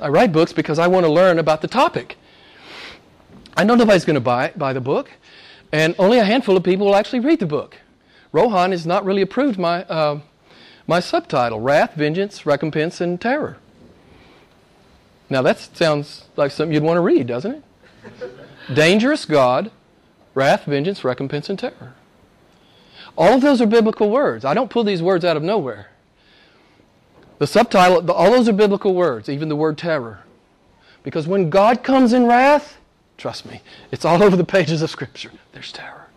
I 0.00 0.10
write 0.10 0.30
books 0.30 0.52
because 0.52 0.78
I 0.78 0.86
want 0.86 1.06
to 1.06 1.12
learn 1.12 1.40
about 1.40 1.60
the 1.60 1.66
topic. 1.66 2.16
I 3.56 3.64
know 3.64 3.74
nobody's 3.74 4.04
going 4.04 4.14
to 4.14 4.20
buy, 4.20 4.52
buy 4.54 4.72
the 4.72 4.80
book, 4.80 5.10
and 5.72 5.96
only 5.98 6.20
a 6.20 6.24
handful 6.24 6.56
of 6.56 6.62
people 6.62 6.86
will 6.86 6.94
actually 6.94 7.20
read 7.20 7.40
the 7.40 7.46
book. 7.46 7.78
Rohan 8.30 8.70
has 8.70 8.86
not 8.86 9.04
really 9.04 9.22
approved 9.22 9.58
my, 9.58 9.82
uh, 9.86 10.20
my 10.86 11.00
subtitle 11.00 11.60
Wrath, 11.60 11.94
Vengeance, 11.94 12.46
Recompense, 12.46 13.00
and 13.00 13.20
Terror. 13.20 13.56
Now 15.28 15.42
that 15.42 15.58
sounds 15.58 16.26
like 16.36 16.52
something 16.52 16.72
you'd 16.72 16.84
want 16.84 16.98
to 16.98 17.00
read, 17.00 17.26
doesn't 17.26 17.54
it? 17.54 17.62
Dangerous 18.72 19.24
God, 19.24 19.70
wrath, 20.34 20.64
vengeance, 20.64 21.04
recompense, 21.04 21.48
and 21.48 21.58
terror. 21.58 21.94
All 23.16 23.34
of 23.34 23.40
those 23.40 23.60
are 23.60 23.66
biblical 23.66 24.10
words. 24.10 24.44
I 24.44 24.54
don't 24.54 24.70
pull 24.70 24.84
these 24.84 25.02
words 25.02 25.24
out 25.24 25.36
of 25.36 25.42
nowhere. 25.42 25.90
The 27.38 27.46
subtitle, 27.46 28.10
all 28.10 28.30
those 28.30 28.48
are 28.48 28.52
biblical 28.52 28.94
words, 28.94 29.28
even 29.28 29.48
the 29.48 29.56
word 29.56 29.78
terror. 29.78 30.20
Because 31.02 31.26
when 31.26 31.50
God 31.50 31.82
comes 31.82 32.12
in 32.12 32.26
wrath, 32.26 32.78
trust 33.16 33.46
me, 33.46 33.62
it's 33.92 34.04
all 34.04 34.22
over 34.22 34.36
the 34.36 34.44
pages 34.44 34.82
of 34.82 34.90
Scripture. 34.90 35.30
There's 35.52 35.72
terror. 35.72 36.08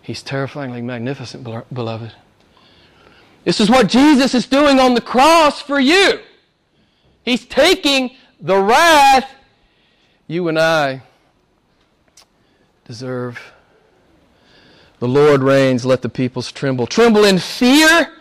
He's 0.00 0.22
terrifyingly 0.22 0.82
magnificent, 0.82 1.44
beloved. 1.72 2.12
This 3.44 3.60
is 3.60 3.70
what 3.70 3.88
Jesus 3.88 4.34
is 4.34 4.46
doing 4.46 4.78
on 4.78 4.94
the 4.94 5.00
cross 5.00 5.60
for 5.60 5.80
you. 5.80 6.20
He's 7.24 7.44
taking 7.44 8.16
the 8.40 8.58
wrath 8.58 9.30
you 10.26 10.48
and 10.48 10.58
I 10.58 11.02
deserve. 12.90 13.52
The 14.98 15.06
Lord 15.06 15.44
reigns, 15.44 15.86
let 15.86 16.02
the 16.02 16.08
peoples 16.08 16.50
tremble. 16.50 16.88
Tremble 16.88 17.24
in 17.24 17.38
fear, 17.38 18.12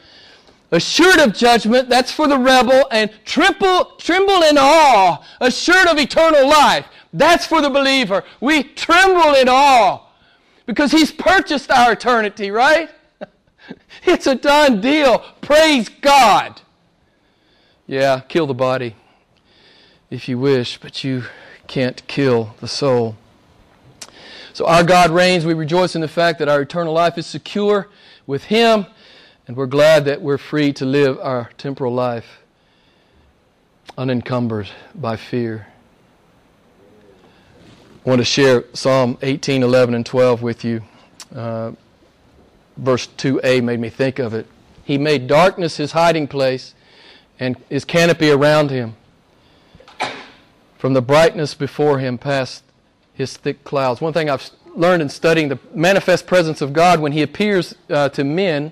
assured 0.69 1.17
of 1.17 1.33
judgment, 1.33 1.89
that's 1.89 2.11
for 2.11 2.27
the 2.27 2.37
rebel, 2.37 2.87
and 2.91 3.09
tremble, 3.25 3.95
tremble 3.97 4.43
in 4.43 4.59
awe, 4.59 5.25
assured 5.41 5.87
of 5.87 5.97
eternal 5.97 6.47
life, 6.47 6.85
that's 7.11 7.47
for 7.47 7.61
the 7.63 7.69
believer. 7.71 8.23
We 8.41 8.61
tremble 8.61 9.33
in 9.33 9.49
awe 9.49 10.05
because 10.67 10.91
He's 10.91 11.11
purchased 11.11 11.71
our 11.71 11.93
eternity, 11.93 12.51
right? 12.51 12.91
it's 14.03 14.27
a 14.27 14.35
done 14.35 14.81
deal. 14.81 15.25
Praise 15.41 15.89
God. 15.89 16.61
Yeah, 17.87 18.21
kill 18.27 18.45
the 18.45 18.53
body 18.53 18.95
if 20.11 20.29
you 20.29 20.37
wish, 20.37 20.77
but 20.77 21.03
you 21.03 21.23
can't 21.65 22.07
kill 22.07 22.53
the 22.59 22.67
soul. 22.67 23.15
So 24.59 24.65
our 24.65 24.83
God 24.83 25.11
reigns. 25.11 25.45
We 25.45 25.53
rejoice 25.53 25.95
in 25.95 26.01
the 26.01 26.09
fact 26.09 26.37
that 26.39 26.49
our 26.49 26.63
eternal 26.63 26.91
life 26.91 27.17
is 27.17 27.25
secure 27.25 27.87
with 28.27 28.43
Him, 28.43 28.87
and 29.47 29.55
we're 29.55 29.67
glad 29.67 30.03
that 30.03 30.21
we're 30.21 30.37
free 30.37 30.73
to 30.73 30.85
live 30.85 31.17
our 31.21 31.49
temporal 31.57 31.93
life 31.93 32.41
unencumbered 33.97 34.67
by 34.93 35.15
fear. 35.15 35.67
I 38.05 38.09
want 38.09 38.19
to 38.19 38.25
share 38.25 38.65
Psalm 38.73 39.17
18, 39.21 39.63
11, 39.63 39.95
and 39.95 40.05
12 40.05 40.41
with 40.41 40.65
you. 40.65 40.81
Uh, 41.33 41.71
verse 42.75 43.07
2a 43.15 43.63
made 43.63 43.79
me 43.79 43.87
think 43.87 44.19
of 44.19 44.33
it. 44.33 44.45
He 44.83 44.97
made 44.97 45.27
darkness 45.27 45.77
his 45.77 45.93
hiding 45.93 46.27
place 46.27 46.75
and 47.39 47.55
his 47.69 47.85
canopy 47.85 48.29
around 48.29 48.71
him. 48.71 48.97
From 50.77 50.91
the 50.91 51.01
brightness 51.01 51.53
before 51.53 51.99
him 51.99 52.17
passed 52.17 52.65
his 53.19 53.35
thick 53.35 53.65
clouds. 53.65 53.99
One 53.99 54.13
thing 54.13 54.29
I've 54.29 54.49
learned 54.75 55.01
in 55.01 55.09
studying 55.09 55.49
the 55.49 55.59
manifest 55.75 56.25
presence 56.25 56.61
of 56.61 56.71
God, 56.71 57.01
when 57.01 57.11
he 57.11 57.21
appears 57.21 57.75
uh, 57.89 58.07
to 58.09 58.23
men, 58.23 58.71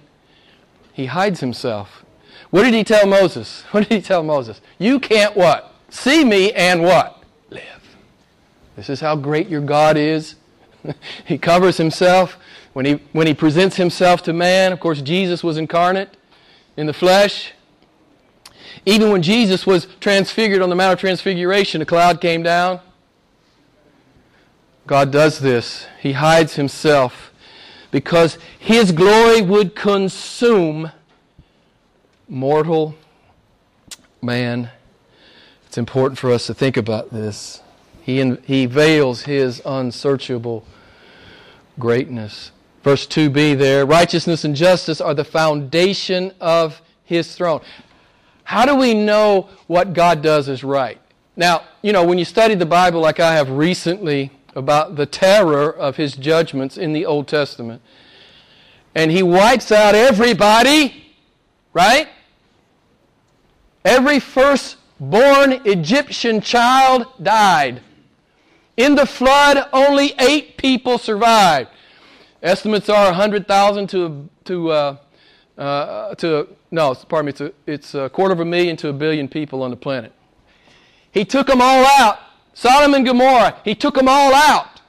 he 0.94 1.08
hides 1.08 1.42
himself. 1.42 2.06
What 2.50 2.64
did 2.64 2.74
he 2.74 2.86
tell 2.86 3.06
Moses? 3.06 3.64
What 3.72 3.88
did 3.88 3.96
he 3.98 4.02
tell 4.02 4.24
Moses? 4.24 4.62
You 4.80 5.02
can't 5.02 5.36
what? 5.36 5.74
See 5.90 6.24
me 6.24 6.54
and 6.54 6.82
what? 6.82 7.24
Live. 7.50 7.98
This 8.78 8.90
is 8.90 9.02
how 9.02 9.18
great 9.18 9.50
your 9.50 9.60
God 9.60 9.98
is. 9.98 10.36
he 11.26 11.38
covers 11.38 11.76
himself. 11.76 12.38
When 12.72 12.86
he, 12.86 12.94
when 13.12 13.28
he 13.28 13.34
presents 13.34 13.76
himself 13.76 14.24
to 14.24 14.34
man, 14.34 14.72
of 14.72 14.80
course, 14.80 15.02
Jesus 15.02 15.44
was 15.44 15.58
incarnate 15.58 16.16
in 16.78 16.88
the 16.88 16.94
flesh. 16.94 17.52
Even 18.86 19.12
when 19.12 19.22
Jesus 19.22 19.68
was 19.68 19.88
transfigured 20.00 20.62
on 20.62 20.70
the 20.70 20.76
Mount 20.76 20.94
of 20.94 21.00
Transfiguration, 21.00 21.82
a 21.82 21.86
cloud 21.86 22.22
came 22.22 22.44
down. 22.44 22.80
God 24.88 25.12
does 25.12 25.39
this. 25.39 25.86
He 26.00 26.13
hides 26.13 26.56
himself 26.56 27.34
because 27.91 28.38
his 28.58 28.93
glory 28.93 29.41
would 29.41 29.76
consume 29.76 30.91
mortal 32.30 32.95
man. 34.21 34.69
It's 35.65 35.78
important 35.78 36.17
for 36.17 36.32
us 36.32 36.47
to 36.47 36.54
think 36.54 36.78
about 36.78 37.12
this. 37.12 37.62
He, 38.02 38.36
he 38.45 38.65
veils 38.65 39.23
his 39.23 39.62
unsearchable 39.65 40.65
greatness. 41.78 42.52
Verse 42.82 43.06
2b 43.06 43.58
there 43.58 43.86
righteousness 43.86 44.45
and 44.45 44.56
justice 44.56 45.02
are 45.02 45.13
the 45.13 45.26
foundation 45.26 46.32
of 46.39 46.82
his 47.04 47.36
throne. 47.36 47.60
How 48.45 48.65
do 48.65 48.76
we 48.76 48.93
know 48.93 49.50
what 49.67 49.91
God 49.91 50.21
does 50.21 50.47
is 50.47 50.63
right? 50.63 50.97
Now, 51.36 51.63
you 51.82 51.91
know, 51.91 52.06
when 52.06 52.17
you 52.17 52.23
study 52.23 52.56
the 52.56 52.65
Bible 52.65 53.02
like 53.02 53.19
I 53.19 53.36
have 53.36 53.50
recently, 53.50 54.32
about 54.58 54.96
the 54.96 55.06
terror 55.06 55.72
of 55.72 55.98
his 55.98 56.15
judgments 56.15 56.78
in 56.78 56.91
the 56.91 57.06
Old 57.06 57.28
Testament. 57.28 57.82
And 58.96 59.12
he 59.12 59.22
wipes 59.22 59.72
out 59.72 59.93
everybody, 59.93 61.13
right? 61.74 62.10
Every 63.86 64.20
firstborn 64.20 65.62
Egyptian 65.63 66.41
child 66.41 67.06
died. 67.22 67.82
In 68.76 68.96
the 68.96 69.06
flood, 69.06 69.70
only 69.72 70.13
eight 70.20 70.58
people 70.58 70.98
survived. 70.98 71.70
Estimates 72.41 72.89
are 72.89 73.06
100,000 73.06 73.88
to, 73.88 74.30
to, 74.46 74.72
uh, 74.72 74.98
uh, 75.58 76.15
to, 76.15 76.48
no, 76.72 76.96
pardon 77.08 77.28
me, 77.28 77.30
it's 77.30 77.41
a, 77.41 77.54
it's 77.67 77.93
a 77.93 78.10
quarter 78.10 78.34
of 78.34 78.39
a 78.39 78.46
million 78.46 78.76
to 78.78 78.89
a 78.89 78.93
billion 78.93 79.28
people 79.28 79.62
on 79.62 79.70
the 79.70 79.78
planet. 79.78 80.13
He 81.12 81.26
took 81.26 81.46
them 81.46 81.62
all 81.62 81.86
out. 82.00 82.20
Sodom 82.58 82.96
and 82.96 83.06
Gomorrah, 83.06 83.56
he 83.63 83.76
took 83.76 83.93
them 83.93 84.08
all 84.08 84.34
out. 84.34 84.82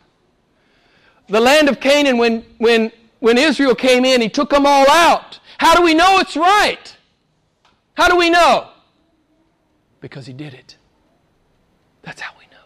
The 1.29 1.39
land 1.39 1.69
of 1.69 1.81
Canaan, 1.81 2.17
when, 2.17 2.43
when, 2.57 2.91
when 3.19 3.37
Israel 3.37 3.75
came 3.75 4.07
in, 4.07 4.23
he 4.23 4.31
took 4.31 4.49
them 4.49 4.65
all 4.65 4.89
out. 4.89 5.39
How 5.59 5.77
do 5.77 5.83
we 5.83 5.93
know 5.93 6.19
it's 6.19 6.35
right? 6.35 6.97
How 7.93 8.09
do 8.09 8.17
we 8.17 8.31
know? 8.31 8.71
Because 10.01 10.25
he 10.25 10.33
did 10.33 10.55
it. 10.55 10.79
That's 12.01 12.23
how 12.23 12.33
we 12.39 12.47
know. 12.47 12.57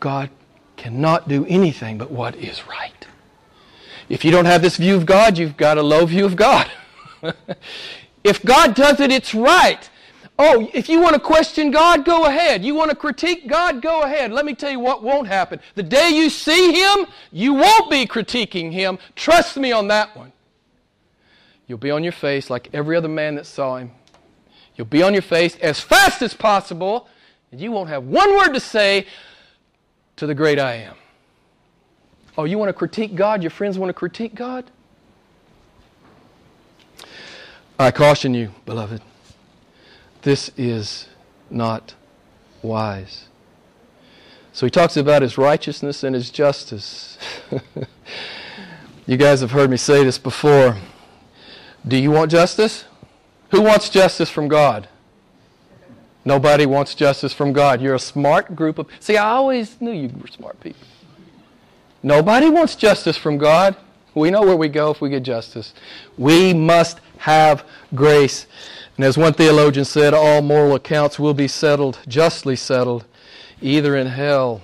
God 0.00 0.28
cannot 0.76 1.28
do 1.28 1.46
anything 1.46 1.96
but 1.96 2.10
what 2.10 2.36
is 2.36 2.68
right. 2.68 3.06
If 4.10 4.22
you 4.22 4.30
don't 4.30 4.44
have 4.44 4.60
this 4.60 4.76
view 4.76 4.96
of 4.96 5.06
God, 5.06 5.38
you've 5.38 5.56
got 5.56 5.78
a 5.78 5.82
low 5.82 6.04
view 6.04 6.26
of 6.26 6.36
God. 6.36 6.70
if 8.22 8.44
God 8.44 8.74
does 8.74 9.00
it, 9.00 9.10
it's 9.10 9.34
right. 9.34 9.88
Oh, 10.44 10.68
if 10.74 10.88
you 10.88 11.00
want 11.00 11.14
to 11.14 11.20
question 11.20 11.70
God, 11.70 12.04
go 12.04 12.24
ahead. 12.24 12.64
You 12.64 12.74
want 12.74 12.90
to 12.90 12.96
critique 12.96 13.46
God, 13.46 13.80
go 13.80 14.02
ahead. 14.02 14.32
Let 14.32 14.44
me 14.44 14.56
tell 14.56 14.72
you 14.72 14.80
what 14.80 15.00
won't 15.00 15.28
happen. 15.28 15.60
The 15.76 15.84
day 15.84 16.10
you 16.10 16.28
see 16.30 16.72
Him, 16.72 17.06
you 17.30 17.54
won't 17.54 17.88
be 17.88 18.06
critiquing 18.06 18.72
Him. 18.72 18.98
Trust 19.14 19.56
me 19.56 19.70
on 19.70 19.86
that 19.86 20.16
one. 20.16 20.32
You'll 21.68 21.78
be 21.78 21.92
on 21.92 22.02
your 22.02 22.12
face 22.12 22.50
like 22.50 22.70
every 22.72 22.96
other 22.96 23.08
man 23.08 23.36
that 23.36 23.46
saw 23.46 23.76
Him. 23.76 23.92
You'll 24.74 24.88
be 24.88 25.00
on 25.04 25.12
your 25.12 25.22
face 25.22 25.54
as 25.58 25.78
fast 25.78 26.22
as 26.22 26.34
possible, 26.34 27.08
and 27.52 27.60
you 27.60 27.70
won't 27.70 27.90
have 27.90 28.02
one 28.02 28.36
word 28.36 28.52
to 28.52 28.58
say 28.58 29.06
to 30.16 30.26
the 30.26 30.34
great 30.34 30.58
I 30.58 30.74
am. 30.74 30.96
Oh, 32.36 32.46
you 32.46 32.58
want 32.58 32.68
to 32.68 32.72
critique 32.72 33.14
God? 33.14 33.44
Your 33.44 33.50
friends 33.50 33.78
want 33.78 33.90
to 33.90 33.94
critique 33.94 34.34
God? 34.34 34.68
I 37.78 37.92
caution 37.92 38.34
you, 38.34 38.50
beloved. 38.66 39.02
This 40.22 40.50
is 40.56 41.08
not 41.50 41.94
wise. 42.62 43.26
So 44.52 44.66
he 44.66 44.70
talks 44.70 44.96
about 44.96 45.22
his 45.22 45.38
righteousness 45.38 46.04
and 46.04 46.14
his 46.14 46.30
justice. 46.30 47.18
you 49.06 49.16
guys 49.16 49.40
have 49.40 49.50
heard 49.50 49.70
me 49.70 49.76
say 49.76 50.04
this 50.04 50.18
before. 50.18 50.76
Do 51.86 51.96
you 51.96 52.10
want 52.10 52.30
justice? 52.30 52.84
Who 53.50 53.62
wants 53.62 53.88
justice 53.88 54.30
from 54.30 54.48
God? 54.48 54.88
Nobody 56.24 56.66
wants 56.66 56.94
justice 56.94 57.32
from 57.32 57.52
God. 57.52 57.80
You're 57.80 57.96
a 57.96 57.98
smart 57.98 58.54
group 58.54 58.78
of. 58.78 58.86
See, 59.00 59.16
I 59.16 59.30
always 59.30 59.80
knew 59.80 59.90
you 59.90 60.08
were 60.20 60.28
smart 60.28 60.60
people. 60.60 60.86
Nobody 62.02 62.48
wants 62.48 62.76
justice 62.76 63.16
from 63.16 63.38
God. 63.38 63.76
We 64.14 64.30
know 64.30 64.42
where 64.42 64.56
we 64.56 64.68
go 64.68 64.90
if 64.90 65.00
we 65.00 65.08
get 65.08 65.22
justice. 65.22 65.72
We 66.18 66.52
must 66.52 67.00
have 67.18 67.64
grace. 67.94 68.46
And 69.02 69.08
as 69.08 69.18
one 69.18 69.32
theologian 69.32 69.84
said, 69.84 70.14
all 70.14 70.42
moral 70.42 70.76
accounts 70.76 71.18
will 71.18 71.34
be 71.34 71.48
settled, 71.48 71.98
justly 72.06 72.54
settled, 72.54 73.04
either 73.60 73.96
in 73.96 74.06
hell 74.06 74.62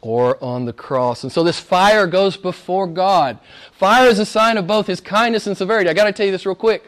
or 0.00 0.38
on 0.40 0.66
the 0.66 0.72
cross. 0.72 1.24
And 1.24 1.32
so 1.32 1.42
this 1.42 1.58
fire 1.58 2.06
goes 2.06 2.36
before 2.36 2.86
God. 2.86 3.40
Fire 3.72 4.08
is 4.08 4.20
a 4.20 4.24
sign 4.24 4.56
of 4.56 4.68
both 4.68 4.86
his 4.86 5.00
kindness 5.00 5.48
and 5.48 5.56
severity. 5.56 5.90
I 5.90 5.94
got 5.94 6.04
to 6.04 6.12
tell 6.12 6.26
you 6.26 6.30
this 6.30 6.46
real 6.46 6.54
quick. 6.54 6.84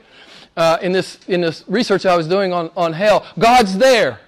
uh, 0.57 0.79
in, 0.83 0.93
this, 0.93 1.19
in 1.29 1.41
this 1.41 1.65
research 1.67 2.07
I 2.07 2.17
was 2.17 2.29
doing 2.29 2.53
on, 2.53 2.71
on 2.77 2.93
hell. 2.93 3.27
God's 3.39 3.79
there. 3.79 4.21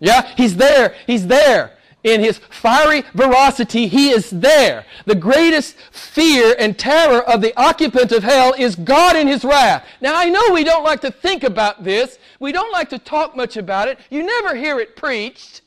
Yeah? 0.00 0.32
He's 0.36 0.56
there. 0.56 0.94
He's 1.06 1.26
there. 1.26 1.73
In 2.04 2.20
his 2.20 2.38
fiery 2.50 3.02
veracity, 3.14 3.88
he 3.88 4.10
is 4.10 4.28
there. 4.28 4.84
The 5.06 5.14
greatest 5.14 5.74
fear 5.90 6.54
and 6.58 6.78
terror 6.78 7.22
of 7.22 7.40
the 7.40 7.58
occupant 7.58 8.12
of 8.12 8.22
hell 8.22 8.54
is 8.58 8.76
God 8.76 9.16
in 9.16 9.26
his 9.26 9.42
wrath. 9.42 9.86
Now, 10.02 10.14
I 10.14 10.28
know 10.28 10.50
we 10.52 10.64
don't 10.64 10.84
like 10.84 11.00
to 11.00 11.10
think 11.10 11.42
about 11.42 11.82
this. 11.82 12.18
We 12.38 12.52
don't 12.52 12.72
like 12.72 12.90
to 12.90 12.98
talk 12.98 13.34
much 13.34 13.56
about 13.56 13.88
it. 13.88 13.98
You 14.10 14.22
never 14.22 14.54
hear 14.54 14.78
it 14.78 14.96
preached. 14.96 15.62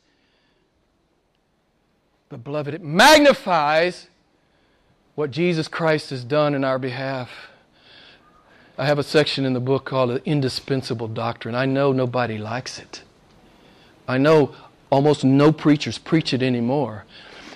But, 2.30 2.43
beloved, 2.43 2.76
it 2.76 2.84
magnifies 2.84 4.08
what 5.15 5.32
Jesus 5.32 5.67
Christ 5.67 6.12
has 6.12 6.23
done 6.23 6.54
in 6.54 6.63
our 6.63 6.78
behalf. 6.78 7.32
I 8.78 8.86
have 8.86 9.00
a 9.00 9.04
section 9.04 9.43
in 9.43 9.54
the 9.54 9.60
book 9.60 9.86
called 9.86 10.12
the 10.12 10.23
Indispensable 10.23 11.08
Doctrine. 11.08 11.56
I 11.56 11.65
know 11.65 11.91
nobody 11.91 12.38
likes 12.38 12.78
it. 12.78 13.02
I 14.08 14.19
know 14.19 14.54
almost 14.89 15.23
no 15.23 15.52
preachers 15.52 15.97
preach 15.97 16.34
it 16.34 16.41
anymore. 16.41 17.06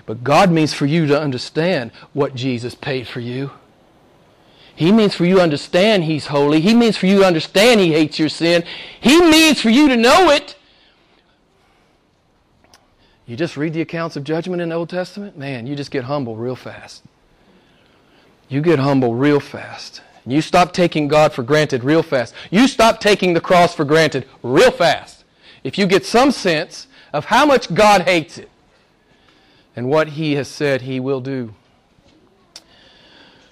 But 0.05 0.23
God 0.23 0.51
means 0.51 0.73
for 0.73 0.85
you 0.85 1.05
to 1.07 1.19
understand 1.19 1.91
what 2.13 2.35
Jesus 2.35 2.75
paid 2.75 3.07
for 3.07 3.19
you. 3.19 3.51
He 4.75 4.91
means 4.91 5.13
for 5.13 5.25
you 5.25 5.35
to 5.35 5.41
understand 5.41 6.05
He's 6.05 6.27
holy. 6.27 6.59
He 6.61 6.73
means 6.73 6.97
for 6.97 7.05
you 7.05 7.19
to 7.19 7.25
understand 7.25 7.79
He 7.79 7.93
hates 7.93 8.17
your 8.17 8.29
sin. 8.29 8.63
He 8.99 9.21
means 9.21 9.61
for 9.61 9.69
you 9.69 9.87
to 9.89 9.97
know 9.97 10.29
it. 10.31 10.55
You 13.25 13.37
just 13.37 13.55
read 13.55 13.73
the 13.73 13.81
accounts 13.81 14.15
of 14.15 14.23
judgment 14.23 14.61
in 14.61 14.69
the 14.69 14.75
Old 14.75 14.89
Testament, 14.89 15.37
man, 15.37 15.67
you 15.67 15.75
just 15.75 15.91
get 15.91 16.05
humble 16.05 16.35
real 16.35 16.55
fast. 16.55 17.03
You 18.49 18.61
get 18.61 18.79
humble 18.79 19.15
real 19.15 19.39
fast. 19.39 20.01
You 20.25 20.41
stop 20.41 20.73
taking 20.73 21.07
God 21.07 21.31
for 21.31 21.43
granted 21.43 21.83
real 21.83 22.03
fast. 22.03 22.33
You 22.49 22.67
stop 22.67 22.99
taking 22.99 23.33
the 23.33 23.39
cross 23.39 23.73
for 23.73 23.85
granted 23.85 24.27
real 24.43 24.71
fast. 24.71 25.23
If 25.63 25.77
you 25.77 25.85
get 25.85 26.05
some 26.05 26.31
sense 26.31 26.87
of 27.13 27.25
how 27.25 27.45
much 27.45 27.73
God 27.73 28.03
hates 28.03 28.37
it 28.37 28.49
and 29.75 29.87
what 29.87 30.09
He 30.09 30.33
has 30.33 30.47
said 30.47 30.81
He 30.81 30.99
will 30.99 31.21
do 31.21 31.53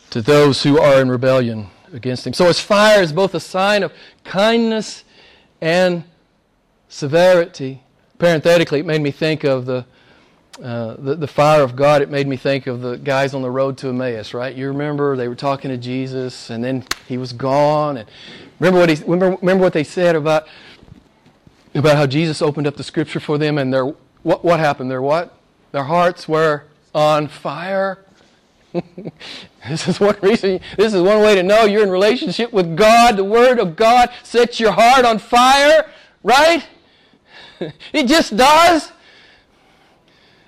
to 0.10 0.22
those 0.22 0.64
who 0.64 0.80
are 0.80 1.02
in 1.02 1.10
rebellion 1.10 1.68
against 1.94 2.26
Him. 2.26 2.34
So 2.34 2.46
His 2.46 2.60
fire 2.60 3.02
is 3.02 3.14
both 3.14 3.34
a 3.34 3.40
sign 3.40 3.84
of 3.84 3.94
kindness 4.24 5.04
and 5.62 6.04
severity. 6.88 7.84
Parenthetically, 8.18 8.80
it 8.80 8.86
made 8.86 9.02
me 9.02 9.12
think 9.12 9.44
of 9.44 9.66
the, 9.66 9.86
uh, 10.62 10.96
the, 10.98 11.16
the 11.16 11.28
fire 11.28 11.62
of 11.62 11.76
God. 11.76 12.02
It 12.02 12.10
made 12.10 12.28
me 12.28 12.36
think 12.36 12.68
of 12.68 12.82
the 12.82 12.98
guys 12.98 13.34
on 13.34 13.42
the 13.42 13.52
road 13.52 13.78
to 13.80 13.90
Emmaus, 13.90 14.34
right? 14.34 14.54
You 14.56 14.68
remember 14.68 15.16
they 15.16 15.28
were 15.28 15.36
talking 15.36 15.70
to 15.70 15.78
Jesus, 15.78 16.50
and 16.50 16.64
then 16.64 16.84
He 17.08 17.18
was 17.18 17.32
gone. 17.32 17.98
And 17.98 18.10
remember 18.60 18.80
what 18.80 18.90
he 18.90 19.04
remember, 19.04 19.38
remember 19.42 19.64
what 19.64 19.74
they 19.74 19.84
said 19.84 20.16
about 20.16 20.48
about 21.74 21.96
how 21.96 22.08
Jesus 22.08 22.42
opened 22.42 22.68
up 22.68 22.76
the 22.76 22.84
scripture 22.84 23.20
for 23.20 23.38
them 23.38 23.58
and 23.58 23.74
their 23.74 23.86
what 24.24 24.44
what 24.44 24.60
happened? 24.60 24.90
Their 24.90 25.02
what? 25.02 25.38
Their 25.72 25.84
hearts 25.84 26.28
were 26.28 26.64
on 26.94 27.28
fire. 27.28 28.04
this 29.68 29.88
is 29.88 30.00
one 30.00 30.16
reason 30.22 30.60
this 30.78 30.94
is 30.94 31.02
one 31.02 31.22
way 31.22 31.34
to 31.34 31.42
know 31.42 31.66
you're 31.66 31.84
in 31.84 31.90
relationship 31.90 32.52
with 32.52 32.76
God. 32.76 33.18
The 33.18 33.24
word 33.24 33.60
of 33.60 33.76
God 33.76 34.10
sets 34.24 34.60
your 34.60 34.72
heart 34.72 35.06
on 35.06 35.20
fire, 35.20 35.90
right? 36.24 36.66
it 37.94 38.08
just 38.08 38.36
does. 38.36 38.92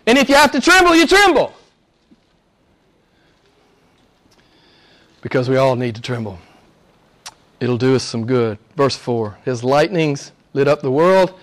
And 0.05 0.17
if 0.17 0.29
you 0.29 0.35
have 0.35 0.51
to 0.51 0.61
tremble, 0.61 0.95
you 0.95 1.05
tremble. 1.05 1.53
Because 5.21 5.47
we 5.49 5.57
all 5.57 5.75
need 5.75 5.95
to 5.95 6.01
tremble. 6.01 6.39
It'll 7.59 7.77
do 7.77 7.95
us 7.95 8.03
some 8.03 8.25
good. 8.25 8.57
Verse 8.75 8.95
4 8.95 9.37
His 9.45 9.63
lightnings 9.63 10.31
lit 10.53 10.67
up 10.67 10.81
the 10.81 10.91
world. 10.91 11.33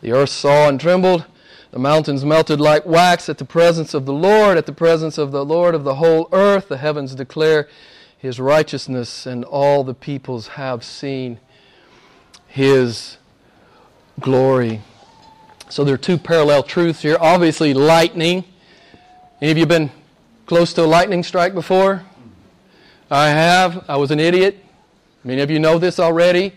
The 0.00 0.12
earth 0.12 0.30
saw 0.30 0.68
and 0.68 0.80
trembled. 0.80 1.24
The 1.70 1.78
mountains 1.78 2.24
melted 2.24 2.60
like 2.60 2.86
wax 2.86 3.28
at 3.28 3.38
the 3.38 3.44
presence 3.44 3.92
of 3.92 4.06
the 4.06 4.12
Lord, 4.12 4.56
at 4.56 4.66
the 4.66 4.72
presence 4.72 5.18
of 5.18 5.32
the 5.32 5.44
Lord 5.44 5.74
of 5.74 5.84
the 5.84 5.96
whole 5.96 6.28
earth. 6.32 6.68
The 6.68 6.78
heavens 6.78 7.14
declare 7.14 7.68
his 8.16 8.40
righteousness, 8.40 9.26
and 9.26 9.44
all 9.44 9.84
the 9.84 9.94
peoples 9.94 10.48
have 10.48 10.82
seen 10.82 11.38
his 12.46 13.18
glory. 14.18 14.80
So 15.68 15.84
there 15.84 15.94
are 15.94 15.98
two 15.98 16.16
parallel 16.16 16.62
truths 16.62 17.02
here. 17.02 17.18
Obviously, 17.20 17.74
lightning. 17.74 18.44
Any 19.42 19.50
of 19.52 19.58
you 19.58 19.66
been 19.66 19.90
close 20.46 20.72
to 20.72 20.84
a 20.84 20.86
lightning 20.86 21.22
strike 21.22 21.52
before? 21.52 22.02
I 23.10 23.28
have. 23.28 23.84
I 23.88 23.96
was 23.96 24.10
an 24.10 24.20
idiot. 24.20 24.64
Many 25.22 25.42
of 25.42 25.50
you 25.50 25.58
know 25.58 25.78
this 25.78 26.00
already 26.00 26.54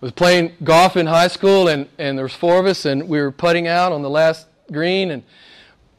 was 0.00 0.12
playing 0.12 0.52
golf 0.64 0.96
in 0.96 1.06
high 1.06 1.28
school, 1.28 1.68
and, 1.68 1.88
and 1.98 2.16
there 2.16 2.24
was 2.24 2.34
four 2.34 2.58
of 2.58 2.66
us, 2.66 2.86
and 2.86 3.08
we 3.08 3.20
were 3.20 3.32
putting 3.32 3.66
out 3.66 3.92
on 3.92 4.02
the 4.02 4.10
last 4.10 4.46
green, 4.72 5.10
and 5.10 5.22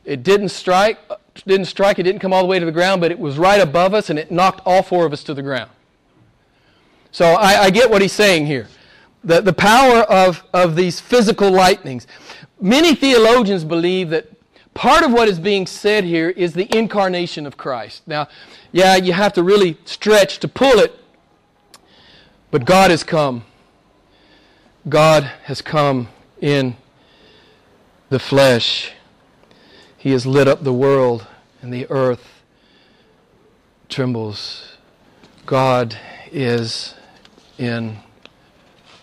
it 0.05 0.23
didn't 0.23 0.49
strike. 0.49 0.97
Didn't 1.45 1.67
strike. 1.67 1.99
It 1.99 2.03
didn't 2.03 2.19
come 2.19 2.33
all 2.33 2.41
the 2.41 2.47
way 2.47 2.59
to 2.59 2.65
the 2.65 2.71
ground, 2.71 2.99
but 2.99 3.11
it 3.11 3.19
was 3.19 3.37
right 3.37 3.61
above 3.61 3.93
us, 3.93 4.09
and 4.09 4.17
it 4.17 4.31
knocked 4.31 4.61
all 4.65 4.81
four 4.81 5.05
of 5.05 5.13
us 5.13 5.23
to 5.25 5.33
the 5.33 5.41
ground. 5.41 5.69
So 7.11 7.25
I, 7.25 7.63
I 7.63 7.69
get 7.69 7.89
what 7.89 8.01
he's 8.01 8.13
saying 8.13 8.47
here. 8.47 8.67
The, 9.23 9.41
the 9.41 9.53
power 9.53 9.99
of, 10.03 10.43
of 10.53 10.75
these 10.75 10.99
physical 10.99 11.51
lightnings. 11.51 12.07
Many 12.59 12.95
theologians 12.95 13.63
believe 13.63 14.09
that 14.09 14.29
part 14.73 15.03
of 15.03 15.11
what 15.11 15.27
is 15.27 15.39
being 15.39 15.67
said 15.67 16.03
here 16.03 16.29
is 16.29 16.53
the 16.53 16.75
incarnation 16.75 17.45
of 17.45 17.55
Christ. 17.55 18.01
Now, 18.07 18.27
yeah, 18.71 18.95
you 18.95 19.13
have 19.13 19.33
to 19.33 19.43
really 19.43 19.77
stretch 19.85 20.39
to 20.39 20.47
pull 20.47 20.79
it, 20.79 20.97
but 22.49 22.65
God 22.65 22.89
has 22.89 23.03
come 23.03 23.43
God 24.89 25.23
has 25.43 25.61
come 25.61 26.07
in 26.39 26.75
the 28.09 28.19
flesh. 28.19 28.91
He 29.97 30.11
has 30.11 30.25
lit 30.25 30.47
up 30.47 30.63
the 30.63 30.73
world, 30.73 31.27
and 31.61 31.71
the 31.71 31.85
earth 31.91 32.41
trembles. 33.89 34.77
God 35.45 35.97
is 36.31 36.95
in 37.59 37.97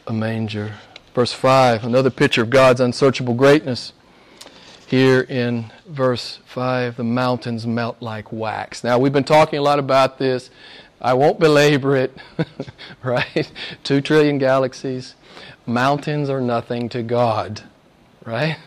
a 0.06 0.12
manger. 0.12 0.74
Verse 1.14 1.32
5, 1.32 1.84
another 1.84 2.10
picture 2.10 2.42
of 2.42 2.50
God's 2.50 2.80
unsearchable 2.80 3.34
greatness. 3.34 3.92
Here 4.88 5.20
in 5.20 5.70
verse 5.86 6.40
5, 6.46 6.96
the 6.96 7.04
mountains 7.04 7.66
melt 7.66 7.98
like 8.00 8.32
wax. 8.32 8.82
Now, 8.82 8.98
we've 8.98 9.12
been 9.12 9.22
talking 9.22 9.58
a 9.58 9.62
lot 9.62 9.78
about 9.78 10.18
this. 10.18 10.50
I 11.00 11.14
won't 11.14 11.38
belabor 11.38 11.96
it, 11.96 12.16
right? 13.02 13.50
Two 13.84 14.00
trillion 14.00 14.38
galaxies 14.38 15.14
mountains 15.68 16.30
are 16.30 16.40
nothing 16.40 16.88
to 16.88 17.02
God, 17.02 17.62
right? 18.24 18.58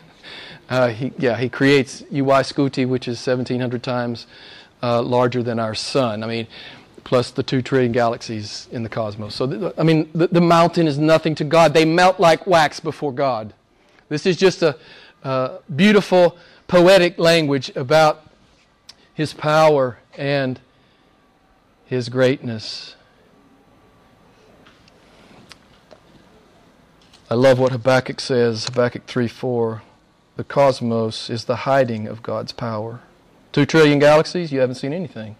Uh, 0.70 0.88
he, 0.88 1.12
yeah, 1.18 1.36
he 1.36 1.48
creates 1.48 2.02
UY 2.02 2.42
Scuti, 2.44 2.86
which 2.86 3.08
is 3.08 3.18
1,700 3.18 3.82
times 3.82 4.26
uh, 4.82 5.02
larger 5.02 5.42
than 5.42 5.58
our 5.58 5.74
sun. 5.74 6.22
I 6.22 6.26
mean, 6.26 6.46
plus 7.04 7.30
the 7.32 7.42
two 7.42 7.60
trillion 7.60 7.92
galaxies 7.92 8.68
in 8.70 8.84
the 8.84 8.88
cosmos. 8.88 9.34
So, 9.34 9.46
th- 9.46 9.74
I 9.76 9.82
mean, 9.82 10.08
the, 10.14 10.28
the, 10.28 10.40
mountain 10.40 10.86
is 10.86 10.98
nothing 10.98 11.34
to 11.36 11.44
God. 11.44 11.74
They 11.74 11.84
melt 11.84 12.20
like 12.20 12.46
wax 12.46 12.78
before 12.80 13.12
God. 13.12 13.52
This 14.08 14.24
is 14.24 14.36
just 14.36 14.62
a 14.62 14.76
beautiful, 15.74 16.36
poetic 16.68 17.18
language 17.18 17.74
about 17.76 18.24
his 19.14 19.32
power 19.34 19.98
and 20.16 20.60
his 21.92 22.08
greatness. 22.08 22.96
I 27.28 27.34
love 27.34 27.58
what 27.58 27.70
Habakkuk 27.70 28.18
says, 28.18 28.64
Habakkuk 28.64 29.04
3 29.04 29.28
4. 29.28 29.82
The 30.36 30.44
cosmos 30.44 31.28
is 31.28 31.44
the 31.44 31.56
hiding 31.56 32.08
of 32.08 32.22
God's 32.22 32.52
power. 32.52 33.00
Two 33.52 33.66
trillion 33.66 33.98
galaxies, 33.98 34.50
you 34.50 34.60
haven't 34.60 34.76
seen 34.76 34.94
anything. 34.94 35.36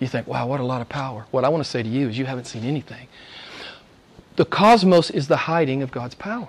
You 0.00 0.08
think, 0.08 0.26
wow, 0.26 0.48
what 0.48 0.58
a 0.58 0.64
lot 0.64 0.80
of 0.80 0.88
power. 0.88 1.26
What 1.30 1.44
I 1.44 1.48
want 1.48 1.62
to 1.62 1.70
say 1.70 1.80
to 1.80 1.88
you 1.88 2.08
is 2.08 2.18
you 2.18 2.26
haven't 2.26 2.46
seen 2.46 2.64
anything. 2.64 3.06
The 4.34 4.44
cosmos 4.44 5.10
is 5.10 5.28
the 5.28 5.36
hiding 5.36 5.80
of 5.80 5.92
God's 5.92 6.16
power. 6.16 6.48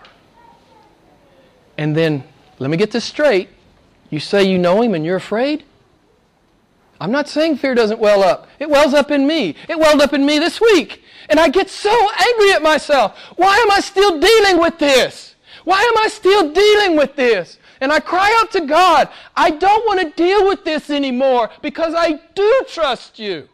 And 1.77 1.95
then, 1.95 2.23
let 2.57 2.71
me 2.71 2.77
get 2.77 2.89
this 2.89 3.05
straight. 3.05 3.49
You 4.09 4.19
say 4.19 4.43
you 4.43 4.57
know 4.57 4.81
Him 4.81 4.95
and 4.95 5.05
you're 5.05 5.17
afraid? 5.17 5.65
I'm 7.05 7.11
not 7.11 7.29
saying 7.29 7.57
fear 7.57 7.75
doesn't 7.75 7.99
well 7.99 8.23
up. 8.23 8.47
It 8.57 8.67
wells 8.67 8.95
up 8.95 9.11
in 9.11 9.27
me. 9.27 9.55
It 9.69 9.77
welled 9.77 10.01
up 10.01 10.13
in 10.13 10.25
me 10.25 10.39
this 10.39 10.59
week. 10.59 11.03
And 11.29 11.39
I 11.39 11.49
get 11.49 11.69
so 11.69 11.91
angry 11.91 12.51
at 12.51 12.63
myself. 12.63 13.15
Why 13.35 13.55
am 13.57 13.69
I 13.69 13.79
still 13.79 14.19
dealing 14.19 14.59
with 14.59 14.79
this? 14.79 15.35
Why 15.65 15.83
am 15.83 16.03
I 16.03 16.07
still 16.07 16.51
dealing 16.51 16.97
with 16.97 17.15
this? 17.15 17.59
And 17.79 17.93
I 17.93 17.99
cry 17.99 18.35
out 18.39 18.51
to 18.53 18.61
God, 18.61 19.09
I 19.35 19.51
don't 19.51 19.85
want 19.85 19.99
to 20.01 20.23
deal 20.23 20.47
with 20.47 20.65
this 20.65 20.89
anymore 20.89 21.51
because 21.61 21.93
I 21.95 22.13
do 22.33 22.65
trust 22.67 23.19
you. 23.19 23.49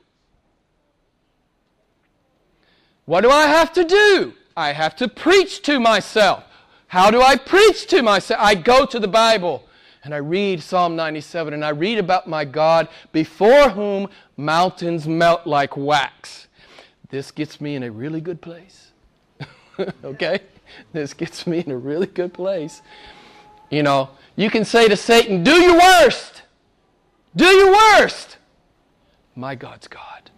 What 3.03 3.19
do 3.19 3.31
I 3.31 3.47
have 3.47 3.73
to 3.73 3.83
do? 3.83 4.33
I 4.55 4.71
have 4.71 4.95
to 4.95 5.09
preach 5.09 5.61
to 5.63 5.77
myself. 5.77 6.45
How 6.87 7.11
do 7.11 7.21
I 7.21 7.35
preach 7.35 7.87
to 7.87 8.01
myself? 8.01 8.39
I 8.41 8.55
go 8.55 8.85
to 8.85 8.97
the 8.97 9.09
Bible 9.09 9.67
and 10.03 10.13
I 10.13 10.17
read 10.17 10.61
Psalm 10.61 10.95
97 10.95 11.53
and 11.53 11.63
I 11.63 11.69
read 11.69 11.97
about 11.97 12.27
my 12.27 12.45
God 12.45 12.87
before 13.11 13.69
whom 13.69 14.09
mountains 14.37 15.07
melt 15.07 15.45
like 15.45 15.77
wax. 15.77 16.47
this 17.09 17.31
gets 17.31 17.61
me 17.61 17.75
in 17.75 17.83
a 17.83 17.91
really 17.91 18.21
good 18.21 18.41
place. 18.41 18.91
okay? 20.03 20.39
This 20.93 21.13
gets 21.13 21.45
me 21.45 21.59
in 21.59 21.71
a 21.71 21.77
really 21.77 22.07
good 22.07 22.33
place. 22.33 22.81
You 23.69 23.83
know, 23.83 24.11
you 24.35 24.49
can 24.49 24.65
say 24.65 24.87
to 24.87 24.95
Satan, 24.95 25.43
Do 25.43 25.61
your 25.61 25.77
worst. 25.77 26.43
Do 27.35 27.45
your 27.45 27.71
worst. 27.71 28.37
My 29.35 29.55
God's 29.55 29.87
God. 29.87 30.31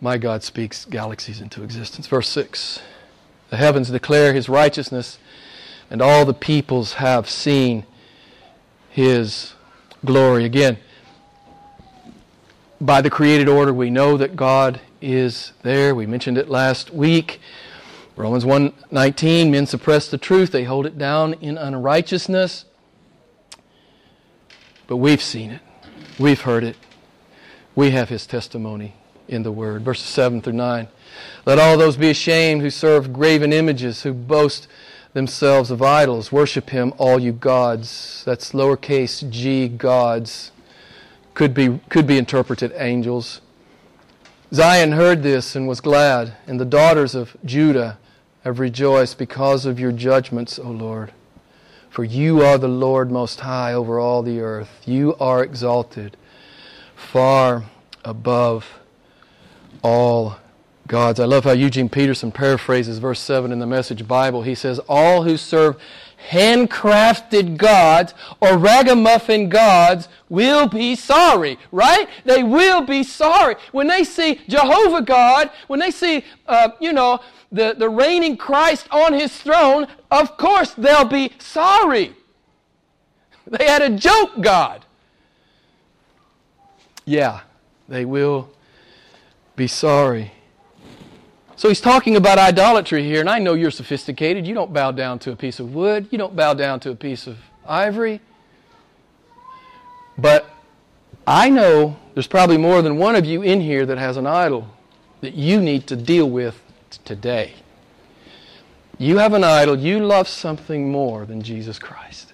My 0.00 0.18
God 0.18 0.42
speaks 0.42 0.84
galaxies 0.84 1.40
into 1.40 1.62
existence. 1.62 2.06
Verse 2.06 2.28
6 2.28 2.80
The 3.50 3.56
heavens 3.56 3.90
declare 3.90 4.34
his 4.34 4.48
righteousness, 4.48 5.18
and 5.94 6.02
all 6.02 6.24
the 6.24 6.34
peoples 6.34 6.94
have 6.94 7.30
seen 7.30 7.86
his 8.90 9.54
glory. 10.04 10.44
Again, 10.44 10.76
by 12.80 13.00
the 13.00 13.08
created 13.08 13.48
order, 13.48 13.72
we 13.72 13.90
know 13.90 14.16
that 14.16 14.34
God 14.34 14.80
is 15.00 15.52
there. 15.62 15.94
We 15.94 16.04
mentioned 16.04 16.36
it 16.36 16.48
last 16.48 16.90
week. 16.92 17.40
Romans 18.16 18.44
1:19 18.44 19.52
men 19.52 19.66
suppress 19.66 20.08
the 20.08 20.18
truth, 20.18 20.50
they 20.50 20.64
hold 20.64 20.84
it 20.84 20.98
down 20.98 21.34
in 21.34 21.56
unrighteousness. 21.56 22.64
But 24.88 24.96
we've 24.96 25.22
seen 25.22 25.52
it. 25.52 25.60
We've 26.18 26.40
heard 26.40 26.64
it. 26.64 26.76
We 27.76 27.92
have 27.92 28.08
his 28.08 28.26
testimony 28.26 28.94
in 29.28 29.44
the 29.44 29.52
word. 29.52 29.84
Verses 29.84 30.06
7 30.06 30.42
through 30.42 30.54
9. 30.54 30.88
Let 31.46 31.60
all 31.60 31.78
those 31.78 31.96
be 31.96 32.10
ashamed 32.10 32.62
who 32.62 32.70
serve 32.70 33.12
graven 33.12 33.52
images, 33.52 34.02
who 34.02 34.12
boast 34.12 34.66
themselves 35.14 35.70
of 35.70 35.80
idols. 35.80 36.30
Worship 36.30 36.70
him, 36.70 36.92
all 36.98 37.18
you 37.18 37.32
gods. 37.32 38.22
That's 38.26 38.52
lowercase 38.52 39.28
g 39.30 39.68
gods. 39.68 40.52
Could 41.32 41.54
be, 41.54 41.80
could 41.88 42.06
be 42.06 42.18
interpreted 42.18 42.72
angels. 42.76 43.40
Zion 44.52 44.92
heard 44.92 45.22
this 45.22 45.56
and 45.56 45.66
was 45.66 45.80
glad, 45.80 46.36
and 46.46 46.60
the 46.60 46.64
daughters 46.64 47.14
of 47.14 47.36
Judah 47.44 47.98
have 48.44 48.60
rejoiced 48.60 49.16
because 49.18 49.64
of 49.64 49.80
your 49.80 49.90
judgments, 49.90 50.58
O 50.58 50.70
Lord. 50.70 51.12
For 51.90 52.04
you 52.04 52.42
are 52.42 52.58
the 52.58 52.68
Lord 52.68 53.10
most 53.10 53.40
high 53.40 53.72
over 53.72 53.98
all 53.98 54.22
the 54.22 54.40
earth. 54.40 54.82
You 54.84 55.16
are 55.18 55.42
exalted 55.42 56.16
far 56.94 57.64
above 58.04 58.80
all 59.82 60.36
gods. 60.86 61.18
I 61.20 61.24
love 61.24 61.44
how 61.44 61.52
Eugene 61.52 61.88
Peterson 61.88 62.30
paraphrases 62.30 62.98
verse 62.98 63.20
7 63.20 63.52
in 63.52 63.58
the 63.58 63.66
Message 63.66 64.06
Bible. 64.06 64.42
He 64.42 64.54
says, 64.54 64.78
All 64.88 65.22
who 65.22 65.36
serve 65.36 65.76
handcrafted 66.30 67.56
gods 67.56 68.14
or 68.40 68.56
ragamuffin 68.56 69.48
gods 69.48 70.08
will 70.28 70.66
be 70.68 70.96
sorry, 70.96 71.58
right? 71.70 72.08
They 72.24 72.42
will 72.42 72.82
be 72.82 73.02
sorry. 73.02 73.56
When 73.72 73.86
they 73.86 74.04
see 74.04 74.40
Jehovah 74.48 75.02
God, 75.02 75.50
when 75.66 75.80
they 75.80 75.90
see, 75.90 76.24
uh, 76.46 76.70
you 76.80 76.92
know, 76.92 77.20
the, 77.52 77.74
the 77.76 77.88
reigning 77.88 78.36
Christ 78.36 78.88
on 78.90 79.12
his 79.12 79.36
throne, 79.36 79.86
of 80.10 80.36
course 80.36 80.74
they'll 80.74 81.04
be 81.04 81.32
sorry. 81.38 82.14
They 83.46 83.66
had 83.66 83.82
a 83.82 83.90
joke 83.90 84.40
God. 84.40 84.84
Yeah, 87.04 87.40
they 87.88 88.04
will 88.04 88.48
be 89.56 89.66
sorry. 89.66 90.32
So 91.56 91.68
he's 91.68 91.80
talking 91.80 92.16
about 92.16 92.38
idolatry 92.38 93.04
here, 93.04 93.20
and 93.20 93.30
I 93.30 93.38
know 93.38 93.54
you're 93.54 93.70
sophisticated. 93.70 94.46
You 94.46 94.54
don't 94.54 94.72
bow 94.72 94.90
down 94.90 95.18
to 95.20 95.32
a 95.32 95.36
piece 95.36 95.60
of 95.60 95.74
wood, 95.74 96.08
you 96.10 96.18
don't 96.18 96.34
bow 96.34 96.54
down 96.54 96.80
to 96.80 96.90
a 96.90 96.96
piece 96.96 97.26
of 97.26 97.38
ivory. 97.66 98.20
But 100.18 100.50
I 101.26 101.50
know 101.50 101.96
there's 102.14 102.26
probably 102.26 102.58
more 102.58 102.82
than 102.82 102.98
one 102.98 103.16
of 103.16 103.24
you 103.24 103.42
in 103.42 103.60
here 103.60 103.86
that 103.86 103.98
has 103.98 104.16
an 104.16 104.26
idol 104.26 104.68
that 105.20 105.34
you 105.34 105.60
need 105.60 105.86
to 105.86 105.96
deal 105.96 106.28
with 106.28 106.60
today. 107.04 107.54
You 108.98 109.18
have 109.18 109.32
an 109.32 109.42
idol, 109.42 109.78
you 109.78 109.98
love 110.00 110.28
something 110.28 110.90
more 110.90 111.24
than 111.24 111.42
Jesus 111.42 111.78
Christ. 111.78 112.32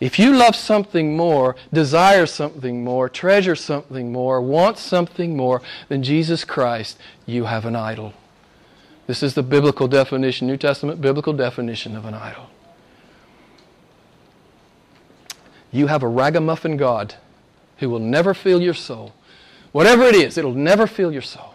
If 0.00 0.18
you 0.18 0.34
love 0.34 0.56
something 0.56 1.16
more, 1.16 1.54
desire 1.72 2.26
something 2.26 2.82
more, 2.82 3.08
treasure 3.08 3.54
something 3.54 4.12
more, 4.12 4.40
want 4.40 4.76
something 4.76 5.36
more 5.36 5.62
than 5.88 6.02
Jesus 6.02 6.44
Christ, 6.44 6.98
you 7.24 7.44
have 7.44 7.64
an 7.64 7.76
idol. 7.76 8.12
This 9.12 9.22
is 9.22 9.34
the 9.34 9.42
biblical 9.42 9.88
definition, 9.88 10.46
New 10.46 10.56
Testament 10.56 11.02
biblical 11.02 11.34
definition 11.34 11.96
of 11.96 12.06
an 12.06 12.14
idol. 12.14 12.48
You 15.70 15.88
have 15.88 16.02
a 16.02 16.08
ragamuffin 16.08 16.78
God 16.78 17.16
who 17.76 17.90
will 17.90 17.98
never 17.98 18.32
fill 18.32 18.62
your 18.62 18.72
soul. 18.72 19.12
Whatever 19.70 20.04
it 20.04 20.14
is, 20.14 20.38
it'll 20.38 20.54
never 20.54 20.86
fill 20.86 21.12
your 21.12 21.20
soul. 21.20 21.52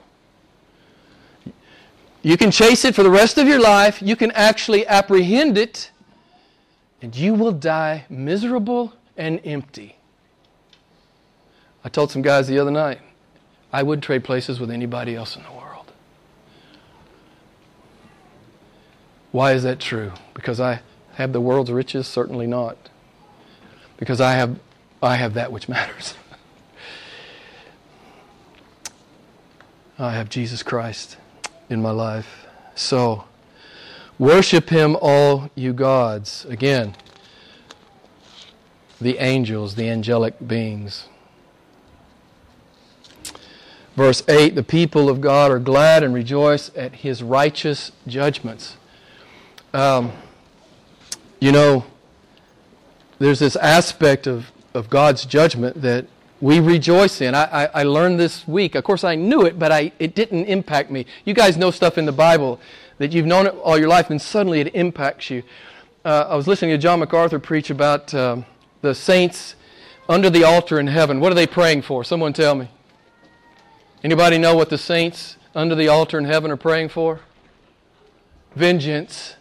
You 2.21 2.37
can 2.37 2.51
chase 2.51 2.85
it 2.85 2.93
for 2.93 3.01
the 3.01 3.09
rest 3.09 3.39
of 3.39 3.47
your 3.47 3.59
life. 3.59 4.03
You 4.03 4.15
can 4.15 4.29
actually 4.33 4.85
apprehend 4.85 5.57
it, 5.57 5.89
and 7.01 7.15
you 7.15 7.33
will 7.33 7.53
die 7.53 8.05
miserable 8.07 8.93
and 9.17 9.41
empty. 9.43 9.95
I 11.83 11.89
told 11.89 12.11
some 12.11 12.21
guys 12.21 12.47
the 12.47 12.59
other 12.59 12.69
night, 12.69 12.99
I 13.73 13.81
would 13.81 14.03
trade 14.03 14.23
places 14.23 14.59
with 14.59 14.69
anybody 14.69 15.15
else 15.15 15.35
in 15.35 15.41
the 15.41 15.49
world. 15.49 15.56
Why 19.37 19.53
is 19.53 19.61
that 19.61 19.79
true? 19.79 20.13
Because 20.33 20.59
I 20.59 20.81
have 21.13 21.31
the 21.31 21.39
world's 21.39 21.71
riches? 21.71 22.07
Certainly 22.07 22.47
not. 22.47 22.75
Because 23.95 24.19
I 24.19 24.33
have, 24.33 24.59
I 24.99 25.17
have 25.17 25.35
that 25.35 25.51
which 25.51 25.69
matters. 25.69 26.15
I 29.99 30.13
have 30.13 30.29
Jesus 30.29 30.63
Christ 30.63 31.17
in 31.69 31.83
my 31.83 31.91
life. 31.91 32.47
So, 32.73 33.25
worship 34.17 34.71
Him, 34.71 34.97
all 34.99 35.51
you 35.53 35.71
gods. 35.71 36.43
Again, 36.45 36.95
the 38.99 39.19
angels, 39.19 39.75
the 39.75 39.87
angelic 39.87 40.47
beings. 40.47 41.09
Verse 43.95 44.23
8 44.27 44.55
The 44.55 44.63
people 44.63 45.09
of 45.09 45.21
God 45.21 45.51
are 45.51 45.59
glad 45.59 46.01
and 46.01 46.15
rejoice 46.15 46.71
at 46.75 46.95
His 46.95 47.21
righteous 47.21 47.91
judgments. 48.07 48.77
Um, 49.77 50.11
you 51.39 51.51
know, 51.51 51.85
there's 53.19 53.37
this 53.37 53.55
aspect 53.55 54.25
of, 54.25 54.51
of 54.73 54.89
God's 54.89 55.23
judgment 55.23 55.83
that 55.83 56.07
we 56.41 56.59
rejoice 56.59 57.21
in. 57.21 57.35
I, 57.35 57.43
I, 57.43 57.65
I, 57.65 57.83
learned 57.83 58.19
this 58.19 58.47
week. 58.47 58.73
Of 58.73 58.83
course, 58.83 59.03
I 59.03 59.13
knew 59.13 59.45
it, 59.45 59.59
but 59.59 59.71
I, 59.71 59.91
it 59.99 60.15
didn't 60.15 60.45
impact 60.45 60.89
me. 60.89 61.05
You 61.25 61.35
guys 61.35 61.57
know 61.57 61.69
stuff 61.69 61.99
in 61.99 62.07
the 62.07 62.11
Bible 62.11 62.59
that 62.97 63.11
you've 63.11 63.27
known 63.27 63.45
it 63.45 63.53
all 63.63 63.77
your 63.77 63.87
life, 63.87 64.09
and 64.09 64.19
suddenly 64.19 64.61
it 64.61 64.73
impacts 64.73 65.29
you. 65.29 65.43
Uh, 66.03 66.25
I 66.27 66.35
was 66.35 66.47
listening 66.47 66.71
to 66.71 66.79
John 66.79 66.99
MacArthur 66.99 67.37
preach 67.37 67.69
about 67.69 68.11
um, 68.15 68.47
the 68.81 68.95
saints 68.95 69.53
under 70.09 70.31
the 70.31 70.43
altar 70.43 70.79
in 70.79 70.87
heaven. 70.87 71.19
What 71.19 71.31
are 71.31 71.35
they 71.35 71.45
praying 71.45 71.83
for? 71.83 72.03
Someone 72.03 72.33
tell 72.33 72.55
me. 72.55 72.67
Anybody 74.03 74.39
know 74.39 74.55
what 74.55 74.71
the 74.71 74.77
saints 74.79 75.37
under 75.53 75.75
the 75.75 75.87
altar 75.87 76.17
in 76.17 76.25
heaven 76.25 76.49
are 76.49 76.57
praying 76.57 76.89
for? 76.89 77.19
Vengeance. 78.55 79.35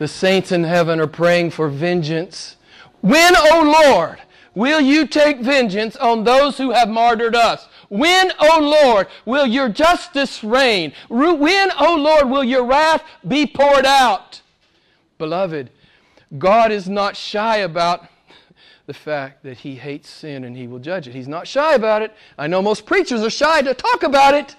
The 0.00 0.08
saints 0.08 0.50
in 0.50 0.64
heaven 0.64 0.98
are 0.98 1.06
praying 1.06 1.50
for 1.50 1.68
vengeance. 1.68 2.56
When, 3.02 3.36
O 3.36 3.48
oh 3.52 3.86
Lord, 3.86 4.18
will 4.54 4.80
you 4.80 5.06
take 5.06 5.40
vengeance 5.40 5.94
on 5.94 6.24
those 6.24 6.56
who 6.56 6.70
have 6.70 6.88
martyred 6.88 7.36
us? 7.36 7.68
When, 7.90 8.32
O 8.40 8.60
Lord, 8.60 9.08
will 9.26 9.44
your 9.44 9.68
justice 9.68 10.42
reign? 10.42 10.94
When, 11.10 11.70
O 11.78 11.96
Lord, 11.96 12.30
will 12.30 12.42
your 12.42 12.64
wrath 12.64 13.04
be 13.28 13.46
poured 13.46 13.84
out? 13.84 14.40
Beloved, 15.18 15.68
God 16.38 16.72
is 16.72 16.88
not 16.88 17.14
shy 17.14 17.58
about 17.58 18.06
the 18.86 18.94
fact 18.94 19.42
that 19.42 19.58
He 19.58 19.74
hates 19.74 20.08
sin 20.08 20.44
and 20.44 20.56
He 20.56 20.66
will 20.66 20.78
judge 20.78 21.08
it. 21.08 21.14
He's 21.14 21.28
not 21.28 21.46
shy 21.46 21.74
about 21.74 22.00
it. 22.00 22.14
I 22.38 22.46
know 22.46 22.62
most 22.62 22.86
preachers 22.86 23.20
are 23.20 23.28
shy 23.28 23.60
to 23.60 23.74
talk 23.74 24.02
about 24.02 24.32
it 24.32 24.56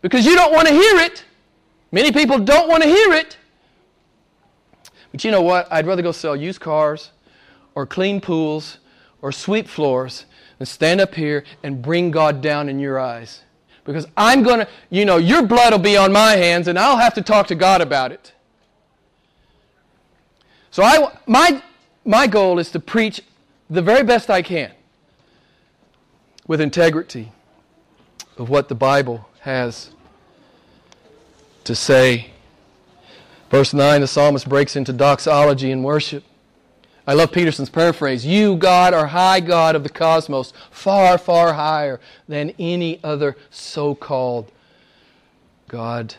because 0.00 0.26
you 0.26 0.34
don't 0.34 0.52
want 0.52 0.66
to 0.66 0.74
hear 0.74 0.96
it. 0.96 1.24
Many 1.92 2.10
people 2.10 2.40
don't 2.40 2.68
want 2.68 2.82
to 2.82 2.88
hear 2.88 3.12
it. 3.12 3.36
But 5.12 5.24
you 5.24 5.30
know 5.30 5.42
what? 5.42 5.70
I'd 5.70 5.86
rather 5.86 6.02
go 6.02 6.10
sell 6.10 6.34
used 6.34 6.60
cars 6.60 7.10
or 7.74 7.86
clean 7.86 8.20
pools 8.20 8.78
or 9.20 9.30
sweep 9.30 9.68
floors 9.68 10.24
than 10.58 10.66
stand 10.66 11.00
up 11.00 11.14
here 11.14 11.44
and 11.62 11.80
bring 11.80 12.10
God 12.10 12.40
down 12.40 12.68
in 12.68 12.78
your 12.78 12.98
eyes. 12.98 13.42
Because 13.84 14.06
I'm 14.16 14.42
going 14.42 14.60
to, 14.60 14.68
you 14.90 15.04
know, 15.04 15.18
your 15.18 15.42
blood 15.44 15.72
will 15.72 15.78
be 15.78 15.96
on 15.96 16.12
my 16.12 16.32
hands 16.32 16.68
and 16.68 16.78
I'll 16.78 16.96
have 16.96 17.14
to 17.14 17.22
talk 17.22 17.46
to 17.48 17.54
God 17.54 17.80
about 17.80 18.12
it. 18.12 18.32
So 20.70 20.82
I, 20.82 21.18
my, 21.26 21.62
my 22.04 22.26
goal 22.26 22.58
is 22.58 22.70
to 22.70 22.80
preach 22.80 23.20
the 23.68 23.82
very 23.82 24.02
best 24.02 24.30
I 24.30 24.40
can 24.40 24.72
with 26.46 26.60
integrity 26.60 27.32
of 28.38 28.48
what 28.48 28.68
the 28.68 28.74
Bible 28.74 29.28
has 29.40 29.90
to 31.64 31.74
say. 31.74 32.31
Verse 33.52 33.74
9, 33.74 34.00
the 34.00 34.06
psalmist 34.06 34.48
breaks 34.48 34.76
into 34.76 34.94
doxology 34.94 35.70
and 35.70 35.84
worship. 35.84 36.24
I 37.06 37.12
love 37.12 37.32
Peterson's 37.32 37.68
paraphrase 37.68 38.24
You, 38.24 38.56
God, 38.56 38.94
are 38.94 39.08
high 39.08 39.40
God 39.40 39.76
of 39.76 39.82
the 39.82 39.90
cosmos, 39.90 40.54
far, 40.70 41.18
far 41.18 41.52
higher 41.52 42.00
than 42.26 42.54
any 42.58 42.98
other 43.04 43.36
so 43.50 43.94
called 43.94 44.50
God. 45.68 46.14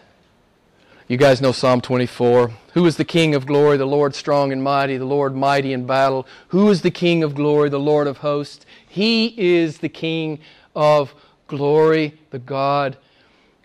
You 1.08 1.18
guys 1.18 1.42
know 1.42 1.52
Psalm 1.52 1.82
24. 1.82 2.52
Who 2.76 2.86
is 2.86 2.98
the 2.98 3.04
King 3.04 3.34
of 3.34 3.48
glory? 3.48 3.78
The 3.78 3.86
Lord 3.86 4.14
strong 4.14 4.52
and 4.52 4.64
mighty, 4.64 4.98
the 4.98 5.06
Lord 5.06 5.36
mighty 5.36 5.74
in 5.74 5.88
battle. 5.88 6.28
Who 6.50 6.70
is 6.70 6.84
the 6.84 6.92
King 6.92 7.24
of 7.24 7.34
glory? 7.34 7.70
The 7.70 7.80
Lord 7.80 8.06
of 8.06 8.18
hosts. 8.18 8.64
He 8.88 9.34
is 9.36 9.80
the 9.80 9.90
King 9.90 10.38
of 10.76 11.16
glory, 11.48 12.14
the 12.30 12.38
God 12.38 12.96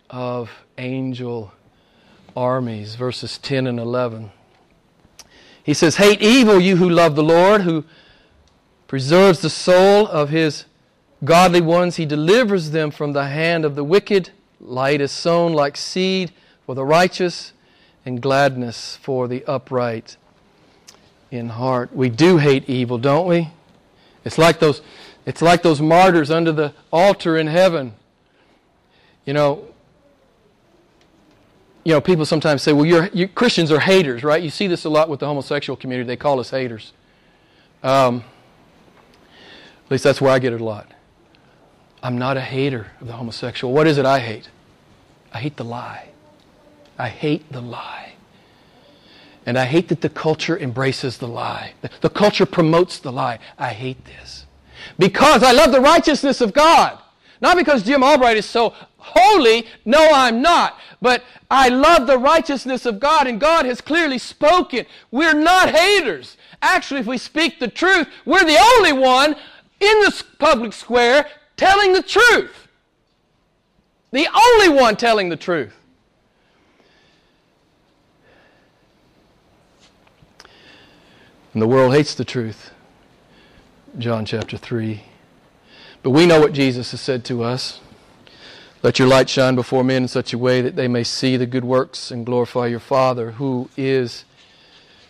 of 0.08 0.50
angel 0.78 1.52
armies. 2.38 2.94
Verses 2.94 3.38
10 3.38 3.66
and 3.66 3.78
11. 3.78 4.30
He 5.62 5.74
says, 5.74 5.96
Hate 5.96 6.22
evil, 6.22 6.60
you 6.60 6.76
who 6.76 6.88
love 6.88 7.16
the 7.16 7.22
Lord, 7.22 7.62
who 7.62 7.84
preserves 8.86 9.40
the 9.40 9.50
soul 9.50 10.06
of 10.06 10.30
his 10.30 10.64
godly 11.24 11.60
ones. 11.60 11.96
He 11.96 12.06
delivers 12.06 12.70
them 12.70 12.90
from 12.90 13.12
the 13.12 13.26
hand 13.26 13.64
of 13.64 13.74
the 13.74 13.84
wicked. 13.84 14.30
Light 14.60 15.00
is 15.00 15.12
sown 15.12 15.52
like 15.52 15.76
seed 15.76 16.32
for 16.64 16.74
the 16.74 16.84
righteous, 16.84 17.52
and 18.04 18.20
gladness 18.20 18.96
for 18.96 19.28
the 19.28 19.44
upright 19.44 20.16
in 21.30 21.50
heart. 21.50 21.94
We 21.94 22.08
do 22.08 22.38
hate 22.38 22.68
evil, 22.68 22.98
don't 22.98 23.26
we? 23.26 23.50
It's 24.24 24.38
like 24.38 24.58
those, 24.58 24.82
it's 25.26 25.42
like 25.42 25.62
those 25.62 25.80
martyrs 25.80 26.30
under 26.30 26.52
the 26.52 26.72
altar 26.90 27.36
in 27.36 27.46
heaven. 27.46 27.94
You 29.24 29.34
know, 29.34 29.66
you 31.84 31.92
know, 31.92 32.00
people 32.00 32.26
sometimes 32.26 32.62
say, 32.62 32.72
well, 32.72 32.84
you're, 32.84 33.08
you, 33.08 33.28
Christians 33.28 33.70
are 33.72 33.80
haters, 33.80 34.22
right? 34.22 34.42
You 34.42 34.50
see 34.50 34.66
this 34.66 34.84
a 34.84 34.88
lot 34.88 35.08
with 35.08 35.20
the 35.20 35.26
homosexual 35.26 35.76
community. 35.76 36.06
They 36.06 36.16
call 36.16 36.40
us 36.40 36.50
haters. 36.50 36.92
Um, 37.82 38.24
at 39.86 39.92
least 39.92 40.04
that's 40.04 40.20
where 40.20 40.30
I 40.30 40.38
get 40.38 40.52
it 40.52 40.60
a 40.60 40.64
lot. 40.64 40.92
I'm 42.02 42.18
not 42.18 42.36
a 42.36 42.40
hater 42.40 42.88
of 43.00 43.06
the 43.06 43.14
homosexual. 43.14 43.72
What 43.72 43.86
is 43.86 43.98
it 43.98 44.04
I 44.04 44.20
hate? 44.20 44.50
I 45.32 45.38
hate 45.38 45.56
the 45.56 45.64
lie. 45.64 46.08
I 46.98 47.08
hate 47.08 47.50
the 47.50 47.60
lie. 47.60 48.12
And 49.46 49.58
I 49.58 49.64
hate 49.64 49.88
that 49.88 50.02
the 50.02 50.10
culture 50.10 50.58
embraces 50.58 51.18
the 51.18 51.28
lie. 51.28 51.72
The 52.02 52.10
culture 52.10 52.44
promotes 52.44 52.98
the 52.98 53.10
lie. 53.10 53.38
I 53.58 53.68
hate 53.68 54.04
this. 54.04 54.44
Because 54.98 55.42
I 55.42 55.52
love 55.52 55.72
the 55.72 55.80
righteousness 55.80 56.40
of 56.40 56.52
God. 56.52 56.98
Not 57.40 57.56
because 57.56 57.82
Jim 57.82 58.02
Albright 58.02 58.36
is 58.36 58.46
so 58.46 58.74
holy. 58.98 59.66
No, 59.84 60.10
I'm 60.12 60.42
not. 60.42 60.78
But 61.00 61.22
I 61.50 61.68
love 61.68 62.06
the 62.06 62.18
righteousness 62.18 62.84
of 62.84 63.00
God, 63.00 63.26
and 63.26 63.40
God 63.40 63.64
has 63.64 63.80
clearly 63.80 64.18
spoken. 64.18 64.86
We're 65.10 65.34
not 65.34 65.70
haters. 65.70 66.36
Actually, 66.60 67.00
if 67.00 67.06
we 67.06 67.18
speak 67.18 67.58
the 67.58 67.68
truth, 67.68 68.08
we're 68.24 68.44
the 68.44 68.58
only 68.58 68.92
one 68.92 69.36
in 69.80 70.00
the 70.00 70.24
public 70.38 70.72
square 70.72 71.26
telling 71.56 71.92
the 71.92 72.02
truth. 72.02 72.68
The 74.10 74.28
only 74.34 74.68
one 74.68 74.96
telling 74.96 75.28
the 75.28 75.36
truth. 75.36 75.74
And 81.52 81.62
the 81.62 81.68
world 81.68 81.94
hates 81.94 82.14
the 82.14 82.24
truth. 82.24 82.70
John 83.98 84.24
chapter 84.24 84.56
3. 84.56 85.02
But 86.02 86.10
we 86.10 86.26
know 86.26 86.40
what 86.40 86.52
Jesus 86.52 86.90
has 86.92 87.00
said 87.00 87.24
to 87.26 87.42
us. 87.42 87.80
Let 88.82 89.00
your 89.00 89.08
light 89.08 89.28
shine 89.28 89.56
before 89.56 89.82
men 89.82 90.02
in 90.02 90.08
such 90.08 90.32
a 90.32 90.38
way 90.38 90.60
that 90.60 90.76
they 90.76 90.86
may 90.86 91.02
see 91.02 91.36
the 91.36 91.46
good 91.46 91.64
works 91.64 92.12
and 92.12 92.24
glorify 92.24 92.66
your 92.66 92.78
Father 92.78 93.32
who 93.32 93.68
is 93.76 94.24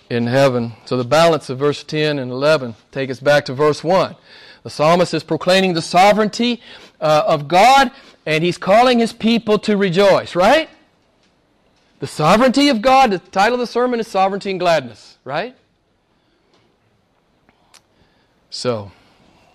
in 0.08 0.26
heaven. 0.26 0.72
So 0.86 0.96
the 0.96 1.04
balance 1.04 1.50
of 1.50 1.58
verse 1.58 1.84
10 1.84 2.18
and 2.18 2.30
11 2.30 2.76
take 2.92 3.10
us 3.10 3.20
back 3.20 3.44
to 3.44 3.54
verse 3.54 3.84
1. 3.84 4.16
The 4.62 4.70
psalmist 4.70 5.12
is 5.12 5.22
proclaiming 5.22 5.74
the 5.74 5.82
sovereignty 5.82 6.62
uh, 6.98 7.24
of 7.26 7.46
God 7.46 7.90
and 8.24 8.42
he's 8.42 8.56
calling 8.58 8.98
his 8.98 9.12
people 9.12 9.58
to 9.60 9.76
rejoice, 9.76 10.34
right? 10.34 10.70
The 12.00 12.06
sovereignty 12.06 12.68
of 12.68 12.80
God, 12.80 13.10
the 13.10 13.18
title 13.18 13.54
of 13.54 13.60
the 13.60 13.66
sermon 13.66 14.00
is 14.00 14.06
Sovereignty 14.06 14.50
and 14.50 14.60
Gladness, 14.60 15.18
right? 15.24 15.56
So, 18.50 18.92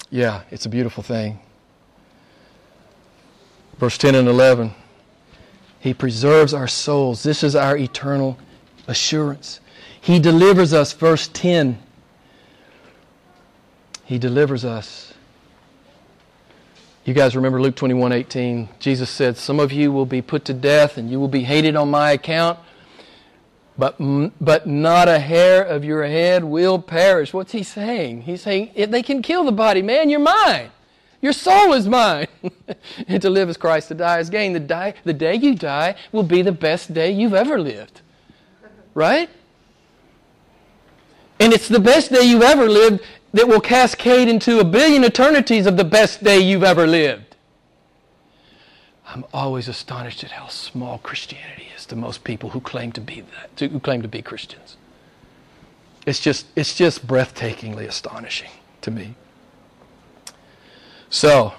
yeah, 0.09 0.43
it's 0.51 0.65
a 0.65 0.69
beautiful 0.69 1.03
thing. 1.03 1.39
Verse 3.83 3.97
10 3.97 4.15
and 4.15 4.29
11. 4.29 4.73
He 5.81 5.93
preserves 5.93 6.53
our 6.53 6.69
souls. 6.69 7.21
This 7.21 7.43
is 7.43 7.53
our 7.53 7.75
eternal 7.75 8.37
assurance. 8.87 9.59
He 9.99 10.19
delivers 10.19 10.71
us, 10.71 10.93
verse 10.93 11.27
10. 11.27 11.83
He 14.05 14.17
delivers 14.17 14.63
us. 14.63 15.13
You 17.03 17.13
guys 17.13 17.35
remember 17.35 17.61
Luke 17.61 17.75
21 17.75 18.13
18. 18.13 18.69
Jesus 18.79 19.09
said, 19.09 19.35
Some 19.35 19.59
of 19.59 19.73
you 19.73 19.91
will 19.91 20.05
be 20.05 20.21
put 20.21 20.45
to 20.45 20.53
death 20.53 20.97
and 20.97 21.11
you 21.11 21.19
will 21.19 21.27
be 21.27 21.43
hated 21.43 21.75
on 21.75 21.91
my 21.91 22.11
account, 22.11 22.59
but, 23.77 23.97
but 24.39 24.65
not 24.65 25.09
a 25.09 25.19
hair 25.19 25.61
of 25.61 25.83
your 25.83 26.05
head 26.05 26.45
will 26.45 26.79
perish. 26.79 27.33
What's 27.33 27.51
he 27.51 27.63
saying? 27.63 28.21
He's 28.21 28.43
saying, 28.43 28.71
They 28.77 29.03
can 29.03 29.21
kill 29.21 29.43
the 29.43 29.51
body, 29.51 29.81
man, 29.81 30.09
you're 30.09 30.21
mine. 30.21 30.71
Your 31.23 31.31
soul 31.31 31.71
is 31.71 31.87
mine. 31.87 32.27
and 33.07 33.21
to 33.21 33.29
live 33.29 33.47
as 33.47 33.55
Christ, 33.55 33.87
to 33.87 33.95
die 33.95 34.19
as 34.19 34.29
gain. 34.29 34.51
The, 34.51 34.59
die, 34.59 34.93
the 35.05 35.13
day 35.13 35.35
you 35.35 35.55
die 35.55 35.95
will 36.11 36.23
be 36.23 36.41
the 36.41 36.51
best 36.51 36.93
day 36.93 37.11
you've 37.11 37.33
ever 37.33 37.57
lived. 37.57 38.01
Right? 38.93 39.29
And 41.39 41.53
it's 41.53 41.69
the 41.69 41.79
best 41.79 42.11
day 42.11 42.23
you've 42.23 42.43
ever 42.43 42.67
lived 42.67 43.01
that 43.31 43.47
will 43.47 43.61
cascade 43.61 44.27
into 44.27 44.59
a 44.59 44.65
billion 44.65 45.05
eternities 45.05 45.65
of 45.65 45.77
the 45.77 45.85
best 45.85 46.25
day 46.25 46.39
you've 46.39 46.63
ever 46.63 46.85
lived. 46.85 47.37
I'm 49.07 49.23
always 49.33 49.69
astonished 49.69 50.25
at 50.25 50.31
how 50.31 50.49
small 50.49 50.97
Christianity 50.97 51.67
is 51.73 51.85
to 51.85 51.95
most 51.95 52.25
people 52.25 52.49
who 52.49 52.59
claim 52.59 52.91
to 52.91 53.01
be 53.01 53.21
that, 53.21 53.71
who 53.71 53.79
claim 53.79 54.01
to 54.01 54.09
be 54.09 54.21
Christians. 54.21 54.75
It's 56.05 56.19
just, 56.19 56.47
it's 56.57 56.75
just 56.75 57.07
breathtakingly 57.07 57.87
astonishing 57.87 58.51
to 58.81 58.91
me. 58.91 59.15
So, 61.13 61.53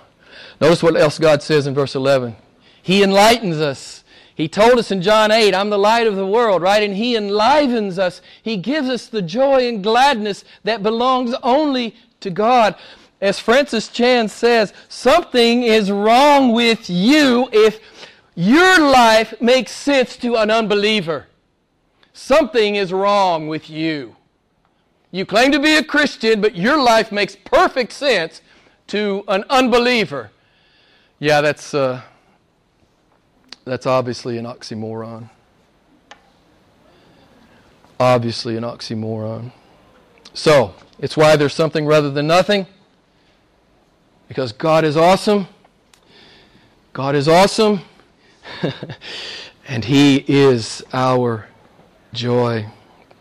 notice 0.61 0.83
what 0.83 0.97
else 0.97 1.17
God 1.17 1.41
says 1.41 1.69
in 1.69 1.75
verse 1.75 1.95
11. 1.95 2.35
He 2.83 3.05
enlightens 3.05 3.59
us. 3.59 4.03
He 4.35 4.49
told 4.49 4.81
us 4.81 4.91
in 4.91 5.01
John 5.01 5.31
8, 5.31 5.55
I'm 5.55 5.71
the 5.71 5.79
light 5.79 6.09
of 6.09 6.17
the 6.17 6.27
world, 6.27 6.61
right? 6.61 6.83
And 6.83 6.97
He 6.97 7.15
enlivens 7.15 7.97
us. 7.97 8.21
He 8.43 8.57
gives 8.57 8.89
us 8.89 9.07
the 9.07 9.23
joy 9.23 9.69
and 9.69 9.81
gladness 9.81 10.45
that 10.65 10.83
belongs 10.83 11.37
only 11.45 11.95
to 12.19 12.31
God. 12.31 12.75
As 13.21 13.39
Francis 13.39 13.87
Chan 13.87 14.31
says, 14.31 14.73
something 14.89 15.63
is 15.63 15.89
wrong 15.89 16.53
with 16.53 16.91
you 16.91 17.49
if 17.53 17.79
your 18.35 18.81
life 18.81 19.41
makes 19.41 19.71
sense 19.71 20.17
to 20.17 20.35
an 20.35 20.51
unbeliever. 20.51 21.29
Something 22.13 22.75
is 22.75 22.93
wrong 22.93 23.47
with 23.47 23.71
you. 23.71 24.17
You 25.13 25.25
claim 25.25 25.53
to 25.53 25.61
be 25.61 25.77
a 25.77 25.85
Christian, 25.85 26.41
but 26.41 26.57
your 26.57 26.83
life 26.83 27.13
makes 27.13 27.37
perfect 27.37 27.93
sense 27.93 28.41
to 28.89 29.25
an 29.29 29.45
unbeliever. 29.49 30.31
Yeah, 31.19 31.41
that's, 31.41 31.75
uh, 31.75 32.03
that's 33.65 33.87
obviously 33.87 34.39
an 34.39 34.45
oxymoron. 34.45 35.31
Obviously, 37.99 38.57
an 38.57 38.65
oxymoron. 38.65 39.53
So, 40.35 40.75
it's 40.99 41.17
why 41.17 41.37
there's 41.37 41.55
something 41.55 41.87
rather 41.87 42.11
than 42.11 42.27
nothing. 42.27 42.67
Because 44.29 44.53
God 44.53 44.85
is 44.85 44.97
awesome. 44.97 45.47
God 46.93 47.15
is 47.15 47.29
awesome. 47.29 47.81
and 49.69 49.85
He 49.85 50.25
is 50.29 50.83
our 50.93 51.49
joy 52.13 52.67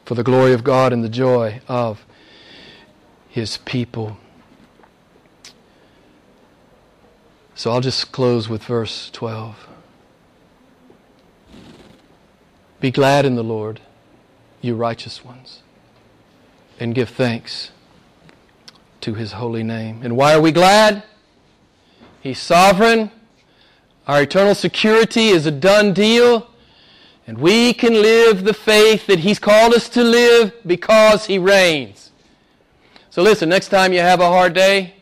for 0.05 0.15
the 0.15 0.23
glory 0.23 0.53
of 0.53 0.63
God 0.63 0.91
and 0.93 1.03
the 1.03 1.09
joy 1.09 1.61
of 1.67 2.05
His 3.29 3.57
people. 3.57 4.17
So 7.55 7.71
I'll 7.71 7.81
just 7.81 8.11
close 8.11 8.49
with 8.49 8.63
verse 8.63 9.09
12. 9.11 9.67
Be 12.79 12.91
glad 12.91 13.25
in 13.25 13.35
the 13.35 13.43
Lord, 13.43 13.79
you 14.61 14.75
righteous 14.75 15.23
ones, 15.23 15.61
and 16.79 16.93
give 16.93 17.09
thanks 17.09 17.71
to 19.01 19.13
his 19.13 19.33
holy 19.33 19.63
name. 19.63 20.01
And 20.03 20.17
why 20.17 20.33
are 20.33 20.41
we 20.41 20.51
glad? 20.51 21.03
He's 22.21 22.39
sovereign. 22.39 23.11
Our 24.07 24.23
eternal 24.23 24.55
security 24.55 25.27
is 25.27 25.45
a 25.45 25.51
done 25.51 25.93
deal. 25.93 26.49
And 27.25 27.37
we 27.37 27.73
can 27.73 27.93
live 27.93 28.43
the 28.43 28.53
faith 28.53 29.07
that 29.07 29.19
He's 29.19 29.39
called 29.39 29.73
us 29.73 29.87
to 29.89 30.03
live 30.03 30.53
because 30.65 31.25
He 31.25 31.37
reigns. 31.37 32.11
So 33.09 33.21
listen, 33.21 33.47
next 33.47 33.69
time 33.69 33.93
you 33.93 33.99
have 33.99 34.19
a 34.19 34.27
hard 34.27 34.53
day, 34.53 34.95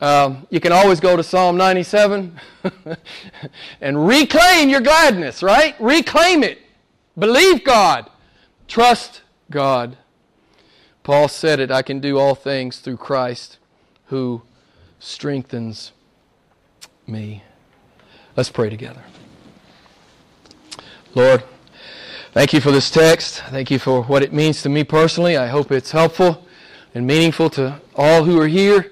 um, 0.00 0.46
you 0.50 0.60
can 0.60 0.72
always 0.72 1.00
go 1.00 1.16
to 1.16 1.22
Psalm 1.22 1.56
97 1.56 2.38
and 3.80 4.06
reclaim 4.06 4.68
your 4.68 4.80
gladness, 4.80 5.42
right? 5.42 5.74
Reclaim 5.80 6.42
it. 6.42 6.58
Believe 7.18 7.64
God. 7.64 8.10
Trust 8.66 9.22
God. 9.50 9.96
Paul 11.02 11.28
said 11.28 11.60
it 11.60 11.70
I 11.70 11.82
can 11.82 12.00
do 12.00 12.18
all 12.18 12.34
things 12.34 12.78
through 12.78 12.96
Christ 12.96 13.58
who 14.06 14.42
strengthens 14.98 15.92
me. 17.06 17.42
Let's 18.36 18.50
pray 18.50 18.70
together. 18.70 19.04
Lord, 21.14 21.44
thank 22.32 22.52
you 22.52 22.60
for 22.60 22.72
this 22.72 22.90
text. 22.90 23.40
Thank 23.50 23.70
you 23.70 23.78
for 23.78 24.02
what 24.02 24.22
it 24.22 24.32
means 24.32 24.62
to 24.62 24.68
me 24.68 24.82
personally. 24.82 25.36
I 25.36 25.46
hope 25.46 25.70
it's 25.70 25.92
helpful 25.92 26.44
and 26.94 27.06
meaningful 27.06 27.50
to 27.50 27.80
all 27.94 28.24
who 28.24 28.40
are 28.40 28.48
here. 28.48 28.90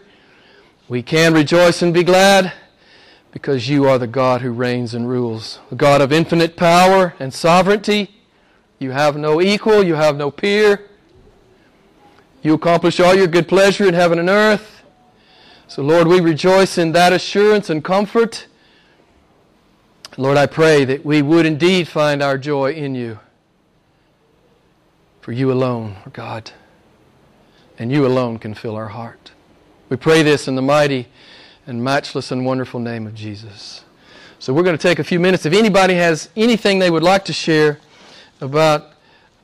We 0.88 1.02
can 1.02 1.32
rejoice 1.32 1.80
and 1.80 1.94
be 1.94 2.02
glad 2.02 2.52
because 3.30 3.68
you 3.68 3.86
are 3.86 3.98
the 3.98 4.06
God 4.06 4.42
who 4.42 4.50
reigns 4.52 4.94
and 4.94 5.08
rules, 5.08 5.60
the 5.70 5.76
God 5.76 6.00
of 6.00 6.12
infinite 6.12 6.56
power 6.56 7.14
and 7.18 7.32
sovereignty. 7.32 8.14
You 8.78 8.90
have 8.90 9.16
no 9.16 9.40
equal, 9.40 9.82
you 9.82 9.94
have 9.94 10.16
no 10.16 10.30
peer. 10.30 10.88
You 12.42 12.54
accomplish 12.54 12.98
all 12.98 13.14
your 13.14 13.28
good 13.28 13.46
pleasure 13.46 13.86
in 13.86 13.94
heaven 13.94 14.18
and 14.18 14.28
earth. 14.28 14.82
So, 15.68 15.82
Lord, 15.82 16.08
we 16.08 16.20
rejoice 16.20 16.76
in 16.76 16.92
that 16.92 17.12
assurance 17.12 17.70
and 17.70 17.82
comfort. 17.82 18.46
Lord, 20.18 20.36
I 20.36 20.46
pray 20.46 20.84
that 20.84 21.06
we 21.06 21.22
would 21.22 21.46
indeed 21.46 21.88
find 21.88 22.22
our 22.22 22.36
joy 22.36 22.72
in 22.72 22.94
you. 22.94 23.20
For 25.22 25.32
you 25.32 25.52
alone 25.52 25.96
are 26.04 26.10
God, 26.10 26.50
and 27.78 27.92
you 27.92 28.04
alone 28.04 28.38
can 28.38 28.52
fill 28.52 28.74
our 28.74 28.88
heart. 28.88 29.30
We 29.92 29.98
pray 29.98 30.22
this 30.22 30.48
in 30.48 30.54
the 30.54 30.62
mighty 30.62 31.06
and 31.66 31.84
matchless 31.84 32.32
and 32.32 32.46
wonderful 32.46 32.80
name 32.80 33.06
of 33.06 33.14
Jesus. 33.14 33.84
So 34.38 34.54
we're 34.54 34.62
going 34.62 34.74
to 34.74 34.82
take 34.82 34.98
a 35.00 35.04
few 35.04 35.20
minutes. 35.20 35.44
If 35.44 35.52
anybody 35.52 35.92
has 35.96 36.30
anything 36.34 36.78
they 36.78 36.90
would 36.90 37.02
like 37.02 37.26
to 37.26 37.34
share 37.34 37.78
about 38.40 38.86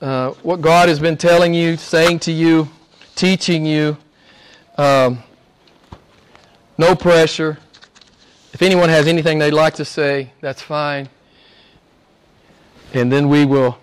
uh, 0.00 0.30
what 0.42 0.62
God 0.62 0.88
has 0.88 1.00
been 1.00 1.18
telling 1.18 1.52
you, 1.52 1.76
saying 1.76 2.20
to 2.20 2.32
you, 2.32 2.66
teaching 3.14 3.66
you, 3.66 3.98
um, 4.78 5.22
no 6.78 6.96
pressure. 6.96 7.58
If 8.54 8.62
anyone 8.62 8.88
has 8.88 9.06
anything 9.06 9.38
they'd 9.38 9.50
like 9.50 9.74
to 9.74 9.84
say, 9.84 10.32
that's 10.40 10.62
fine. 10.62 11.10
And 12.94 13.12
then 13.12 13.28
we 13.28 13.44
will 13.44 13.78